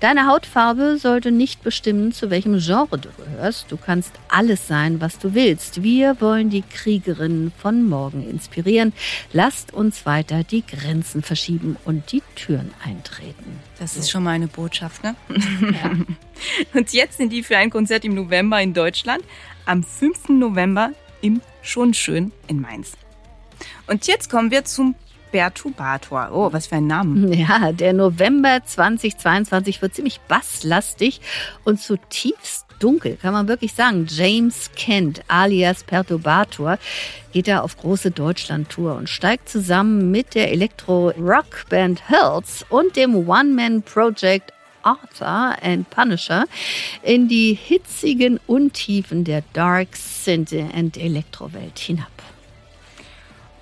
Deine 0.00 0.28
Hautfarbe 0.28 0.96
sollte 0.96 1.32
nicht 1.32 1.64
bestimmen, 1.64 2.12
zu 2.12 2.30
welchem 2.30 2.58
Genre 2.60 2.98
du 2.98 3.08
gehörst. 3.16 3.66
Du 3.72 3.76
kannst 3.76 4.12
alles 4.28 4.68
sein, 4.68 5.00
was 5.00 5.18
du 5.18 5.34
willst. 5.34 5.82
Wir 5.82 6.20
wollen 6.20 6.50
die 6.50 6.62
Kriegerinnen 6.62 7.50
von 7.58 7.88
morgen 7.88 8.28
inspirieren. 8.28 8.92
Lasst 9.32 9.74
uns 9.74 10.06
weiter 10.06 10.44
die 10.44 10.64
Grenzen 10.64 11.22
verschieben 11.22 11.76
und 11.84 12.12
die 12.12 12.22
Türen 12.36 12.72
eintreten. 12.84 13.58
Das 13.80 13.96
ist 13.96 14.08
schon 14.08 14.22
mal 14.22 14.30
eine 14.30 14.46
Botschaft, 14.46 15.02
ne? 15.02 15.16
Ja. 15.28 15.90
und 16.74 16.92
jetzt 16.92 17.16
sind 17.16 17.32
die 17.32 17.42
für 17.42 17.56
ein 17.56 17.70
Konzert 17.70 18.04
im 18.04 18.14
November 18.14 18.62
in 18.62 18.74
Deutschland, 18.74 19.24
am 19.66 19.82
5. 19.82 20.28
November 20.28 20.92
im 21.22 21.40
Schon 21.60 21.92
schön 21.92 22.30
in 22.46 22.60
Mainz. 22.60 22.92
Und 23.88 24.06
jetzt 24.06 24.30
kommen 24.30 24.52
wir 24.52 24.64
zum 24.64 24.94
Perturbator. 25.30 26.30
Oh, 26.32 26.52
was 26.52 26.66
für 26.66 26.76
ein 26.76 26.86
Name. 26.86 27.36
Ja, 27.38 27.72
der 27.72 27.92
November 27.92 28.60
2022 28.64 29.80
wird 29.80 29.94
ziemlich 29.94 30.20
basslastig 30.20 31.20
und 31.64 31.80
zutiefst 31.80 32.66
dunkel, 32.78 33.16
kann 33.16 33.32
man 33.32 33.48
wirklich 33.48 33.74
sagen. 33.74 34.06
James 34.08 34.70
Kent 34.76 35.22
alias 35.28 35.84
Perturbator 35.84 36.78
geht 37.32 37.48
da 37.48 37.60
auf 37.60 37.76
große 37.76 38.10
Deutschland-Tour 38.10 38.96
und 38.96 39.08
steigt 39.08 39.48
zusammen 39.48 40.10
mit 40.10 40.34
der 40.34 40.50
Elektro-Rock-Band 40.52 42.08
Hells 42.08 42.64
und 42.68 42.96
dem 42.96 43.28
One-Man-Project 43.28 44.52
Arthur 44.82 45.56
and 45.62 45.90
Punisher 45.90 46.46
in 47.02 47.28
die 47.28 47.54
hitzigen 47.54 48.40
Untiefen 48.46 49.24
der 49.24 49.42
Dark 49.52 49.96
Synth 49.96 50.52
and 50.52 50.96
Elektrowelt 50.96 51.78
hinab. 51.78 52.06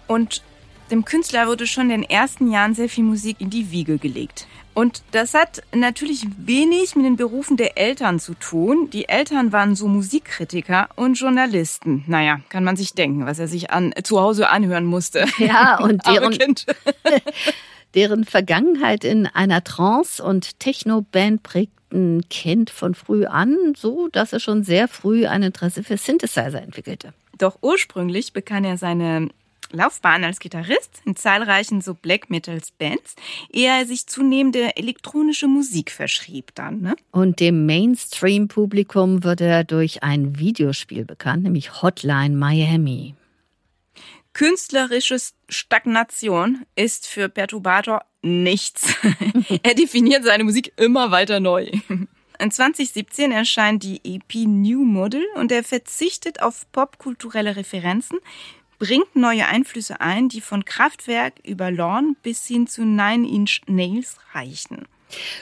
Und 0.07 0.43
dem 0.91 1.05
Künstler 1.05 1.47
wurde 1.47 1.67
schon 1.67 1.91
in 1.91 2.03
den 2.03 2.11
ersten 2.11 2.51
Jahren 2.51 2.75
sehr 2.75 2.89
viel 2.89 3.05
Musik 3.05 3.37
in 3.41 3.51
die 3.51 3.71
Wiege 3.71 3.99
gelegt. 3.99 4.47
Und 4.75 5.03
das 5.13 5.33
hat 5.33 5.63
natürlich 5.75 6.27
wenig 6.37 6.97
mit 6.97 7.07
den 7.07 7.17
Berufen 7.17 7.57
der 7.57 7.79
Eltern 7.79 8.21
zu 8.21 8.35
tun. 8.35 8.91
Die 8.91 9.09
Eltern 9.09 9.51
waren 9.51 9.75
so 9.75 9.89
Musikkritiker 9.89 10.91
und 10.97 11.19
Journalisten. 11.19 12.05
Naja, 12.07 12.41
kann 12.51 12.63
man 12.63 12.77
sich 12.77 12.93
denken, 12.93 13.25
was 13.25 13.39
er 13.39 13.49
sich 13.49 13.71
an, 13.71 13.95
zu 14.05 14.21
Hause 14.21 14.51
anhören 14.51 14.85
musste. 14.85 15.25
Ja, 15.39 15.79
und 15.83 16.07
deren, 16.07 16.37
deren 17.95 18.25
Vergangenheit 18.25 19.03
in 19.05 19.27
einer 19.27 19.65
Trance- 19.65 20.23
und 20.23 20.61
Techno-Band 20.61 21.43
prägten 21.43 22.29
Kind 22.29 22.69
von 22.69 22.95
früh 22.95 23.25
an, 23.25 23.57
so 23.79 24.09
dass 24.09 24.35
er 24.35 24.41
schon 24.41 24.63
sehr 24.63 24.89
früh 24.89 25.27
ein 25.27 25.43
Interesse 25.43 25.85
für 25.85 25.97
Synthesizer 25.97 26.61
entwickelte. 26.61 27.15
Doch 27.39 27.57
ursprünglich 27.63 28.35
begann 28.35 28.65
er 28.65 28.77
seine 28.77 29.31
Laufbahn 29.73 30.25
als 30.25 30.39
Gitarrist 30.39 31.03
in 31.05 31.17
zahlreichen 31.17 31.81
so 31.81 31.95
Black 31.95 32.31
Metals 32.31 32.71
Bands, 32.71 33.15
ehe 33.51 33.69
er 33.69 33.87
sich 33.87 34.07
zunehmend 34.07 34.55
der 34.55 34.79
elektronische 34.79 35.49
Musik 35.49 35.91
verschrieb 35.91 36.55
dann. 36.55 36.81
Ne? 36.81 36.97
Und 37.11 37.41
dem 37.41 37.67
Mainstream-Publikum 37.67 39.25
wird 39.25 39.41
er 39.41 39.65
durch 39.65 40.03
ein 40.03 40.39
Videospiel 40.39 41.05
bekannt, 41.05 41.43
nämlich 41.43 41.83
Hotline 41.83 42.37
Miami. 42.37 43.15
Künstlerische 44.33 45.17
Stagnation 45.49 46.67
ist 46.75 47.07
für 47.07 47.31
Perturbator 47.31 48.05
nichts. 48.21 48.95
er 49.63 49.75
definiert 49.75 50.25
seine 50.25 50.45
Musik 50.45 50.73
immer 50.77 51.11
weiter 51.11 51.41
neu. 51.41 51.71
In 52.39 52.51
2017 52.51 53.33
erscheint 53.33 53.83
die 53.83 54.01
EP 54.05 54.47
New 54.47 54.85
Model 54.85 55.25
und 55.37 55.51
er 55.53 55.65
verzichtet 55.65 56.43
auf 56.43 56.71
popkulturelle 56.71 57.57
Referenzen, 57.57 58.19
bringt 58.79 59.17
neue 59.17 59.47
Einflüsse 59.47 60.01
ein, 60.01 60.29
die 60.29 60.41
von 60.41 60.65
Kraftwerk 60.65 61.35
über 61.45 61.71
Lorn 61.71 62.17
bis 62.23 62.47
hin 62.47 62.67
zu 62.67 62.85
Nine 62.85 63.29
Inch 63.29 63.61
Nails 63.67 64.17
reichen. 64.33 64.87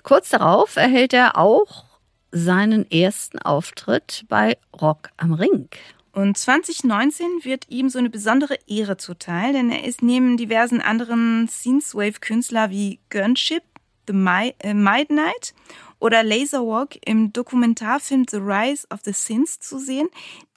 Kurz 0.02 0.30
darauf 0.30 0.76
erhält 0.76 1.12
er 1.12 1.36
auch 1.36 1.84
seinen 2.30 2.90
ersten 2.90 3.38
Auftritt 3.38 4.24
bei 4.28 4.58
Rock 4.80 5.10
am 5.16 5.32
Ring. 5.32 5.68
Und 6.12 6.38
2019 6.38 7.26
wird 7.42 7.66
ihm 7.70 7.88
so 7.88 7.98
eine 7.98 8.10
besondere 8.10 8.56
Ehre 8.68 8.96
zuteil, 8.96 9.52
denn 9.52 9.70
er 9.70 9.84
ist 9.84 10.02
neben 10.02 10.36
diversen 10.36 10.80
anderen 10.80 11.48
Synthwave-Künstler 11.48 12.70
wie 12.70 13.00
Gunship, 13.10 13.64
The 14.06 14.12
äh, 14.12 14.74
Midnight 14.74 15.54
oder 15.98 16.22
Laserwalk 16.22 16.98
im 17.04 17.32
Dokumentarfilm 17.32 18.26
The 18.30 18.36
Rise 18.36 18.86
of 18.92 19.00
the 19.04 19.12
Synths 19.12 19.58
zu 19.58 19.78
sehen, 19.78 20.08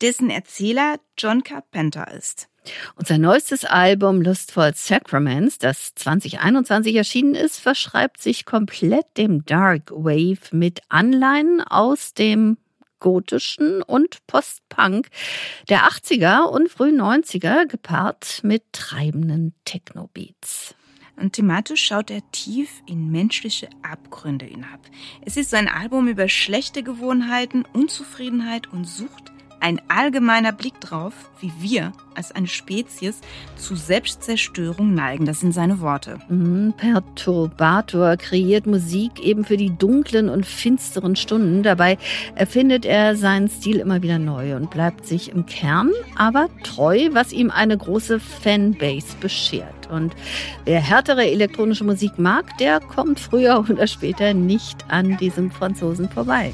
dessen 0.02 0.30
Erzähler 0.30 1.00
John 1.18 1.44
Carpenter 1.44 2.12
ist. 2.12 2.50
Und 2.96 3.08
sein 3.08 3.22
neuestes 3.22 3.66
Album 3.66 4.22
Lustful 4.22 4.74
Sacraments, 4.76 5.58
das 5.58 5.96
2021 5.96 6.96
erschienen 6.96 7.36
ist, 7.36 7.60
verschreibt 7.60 8.22
sich 8.22 8.46
komplett 8.46 9.06
dem 9.18 9.46
Dark 9.46 9.92
Wave 9.92 10.56
mit 10.56 10.82
Anleihen 10.90 11.62
aus 11.62 12.14
dem 12.14 12.58
gotischen 13.00 13.82
und 13.84 14.26
Post-Punk 14.28 15.10
der 15.70 15.84
80er 15.84 16.44
und 16.46 16.70
frühen 16.70 17.00
90er 17.00 17.68
gepaart 17.68 18.40
mit 18.44 18.64
treibenden 18.72 19.54
Techno-Beats. 19.66 20.76
Und 21.16 21.34
thematisch 21.34 21.84
schaut 21.84 22.12
er 22.12 22.22
tief 22.32 22.70
in 22.86 23.12
menschliche 23.12 23.70
Abgründe 23.82 24.46
hinab. 24.46 24.80
Es 25.26 25.36
ist 25.36 25.54
ein 25.56 25.68
Album 25.68 26.08
über 26.08 26.30
schlechte 26.30 26.84
Gewohnheiten, 26.84 27.66
Unzufriedenheit 27.74 28.68
und 28.68 28.86
Sucht, 28.86 29.32
ein 29.60 29.82
allgemeiner 29.88 30.52
Blick 30.52 30.80
drauf, 30.80 31.14
wie 31.40 31.52
wir 31.60 31.94
als 32.16 32.32
eine 32.32 32.48
Spezies 32.48 33.22
zu 33.56 33.76
Selbstzerstörung 33.76 34.94
neigen. 34.94 35.26
Das 35.26 35.40
sind 35.40 35.54
seine 35.54 35.80
Worte. 35.80 36.20
Mhm, 36.30 36.74
Perturbator 36.78 38.18
kreiert 38.18 38.66
Musik 38.66 39.20
eben 39.20 39.46
für 39.46 39.58
die 39.58 39.76
dunklen 39.76 40.30
und 40.30 40.46
finsteren 40.46 41.16
Stunden. 41.16 41.64
Dabei 41.64 41.98
erfindet 42.36 42.86
er 42.86 43.16
seinen 43.16 43.50
Stil 43.50 43.78
immer 43.78 44.02
wieder 44.02 44.20
neu 44.20 44.56
und 44.56 44.70
bleibt 44.70 45.06
sich 45.06 45.32
im 45.32 45.46
Kern 45.46 45.92
aber 46.16 46.48
treu, 46.64 47.10
was 47.12 47.32
ihm 47.32 47.52
eine 47.52 47.78
große 47.78 48.20
Fanbase 48.20 49.16
beschert. 49.20 49.90
Und 49.90 50.16
wer 50.66 50.82
härtere 50.82 51.26
elektronische 51.26 51.84
Musik 51.84 52.18
mag, 52.18 52.58
der 52.58 52.80
kommt 52.80 53.20
früher 53.20 53.66
oder 53.70 53.88
später 53.88 54.34
nicht 54.34 54.86
an 54.90 55.18
diesem 55.18 55.52
Franzosen 55.52 56.10
vorbei. 56.10 56.54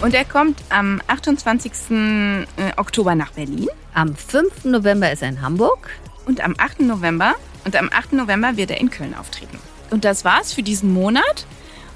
Und 0.00 0.14
er 0.14 0.24
kommt 0.24 0.58
am 0.70 1.02
28. 1.08 1.72
Äh, 1.90 2.44
Oktober 2.78 3.14
nach 3.14 3.32
Berlin. 3.32 3.68
Am 3.92 4.16
5. 4.16 4.64
November 4.64 5.12
ist 5.12 5.20
er 5.20 5.28
in 5.28 5.42
Hamburg. 5.42 5.90
Und 6.24 6.40
am 6.40 6.54
8. 6.56 6.80
November 6.80 7.34
und 7.64 7.76
am 7.76 7.90
8. 7.92 8.14
November 8.14 8.56
wird 8.56 8.70
er 8.70 8.80
in 8.80 8.90
Köln 8.90 9.14
auftreten. 9.14 9.58
Und 9.90 10.06
das 10.06 10.24
war's 10.24 10.54
für 10.54 10.62
diesen 10.62 10.94
Monat. 10.94 11.44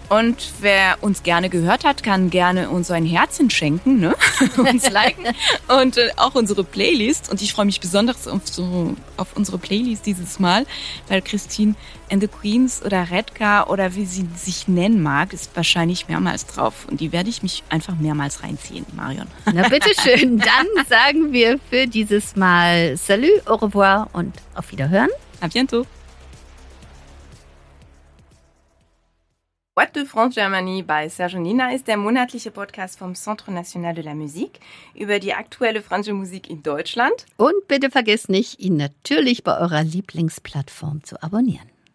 Und 0.08 0.36
wer 0.60 0.98
uns 1.00 1.22
gerne 1.22 1.48
gehört 1.48 1.84
hat, 1.84 2.02
kann 2.02 2.28
gerne 2.30 2.68
uns 2.68 2.88
so 2.88 2.94
ein 2.94 3.06
Herzchen 3.06 3.48
schenken, 3.50 4.00
ne? 4.00 4.14
uns 4.56 4.90
liken 4.90 5.24
und 5.80 5.96
äh, 5.96 6.10
auch 6.16 6.34
unsere 6.34 6.62
Playlist. 6.62 7.30
Und 7.30 7.40
ich 7.40 7.52
freue 7.52 7.64
mich 7.64 7.80
besonders 7.80 8.28
auf, 8.28 8.42
so, 8.44 8.94
auf 9.16 9.34
unsere 9.34 9.58
Playlist 9.58 10.04
dieses 10.06 10.38
Mal, 10.38 10.66
weil 11.08 11.22
Christine 11.22 11.74
and 12.10 12.20
the 12.20 12.28
Queens 12.28 12.82
oder 12.84 13.10
Redcar 13.10 13.70
oder 13.70 13.94
wie 13.94 14.04
sie 14.04 14.28
sich 14.36 14.68
nennen 14.68 15.02
mag, 15.02 15.32
ist 15.32 15.50
wahrscheinlich 15.54 16.06
mehrmals 16.08 16.46
drauf. 16.46 16.86
Und 16.90 17.00
die 17.00 17.12
werde 17.12 17.30
ich 17.30 17.42
mich 17.42 17.62
einfach 17.70 17.96
mehrmals 17.96 18.42
reinziehen, 18.42 18.84
Marion. 18.94 19.26
Na 19.52 19.68
bitteschön, 19.68 20.38
dann 20.38 20.86
sagen 20.86 21.32
wir 21.32 21.58
für 21.70 21.86
dieses 21.86 22.36
Mal 22.36 22.96
Salut, 22.96 23.46
au 23.46 23.54
revoir 23.54 24.08
und 24.12 24.34
auf 24.54 24.70
Wiederhören. 24.70 25.08
A 25.40 25.46
bientôt. 25.46 25.86
What 29.76 29.96
de 29.96 30.04
France 30.04 30.36
Germany 30.36 30.84
bei 30.84 31.08
Serge 31.08 31.40
Nina 31.40 31.74
ist 31.74 31.88
der 31.88 31.96
monatliche 31.96 32.52
Podcast 32.52 32.96
vom 32.96 33.16
Centre 33.16 33.50
National 33.50 33.92
de 33.92 34.04
la 34.04 34.14
Musique 34.14 34.60
über 34.94 35.18
die 35.18 35.34
aktuelle 35.34 35.82
französische 35.82 36.14
Musik 36.14 36.48
in 36.48 36.62
Deutschland. 36.62 37.26
Und 37.38 37.66
bitte 37.66 37.90
vergesst 37.90 38.28
nicht, 38.28 38.60
ihn 38.60 38.76
natürlich 38.76 39.42
bei 39.42 39.58
eurer 39.58 39.82
Lieblingsplattform 39.82 41.02
zu 41.02 41.20
abonnieren. 41.20 41.73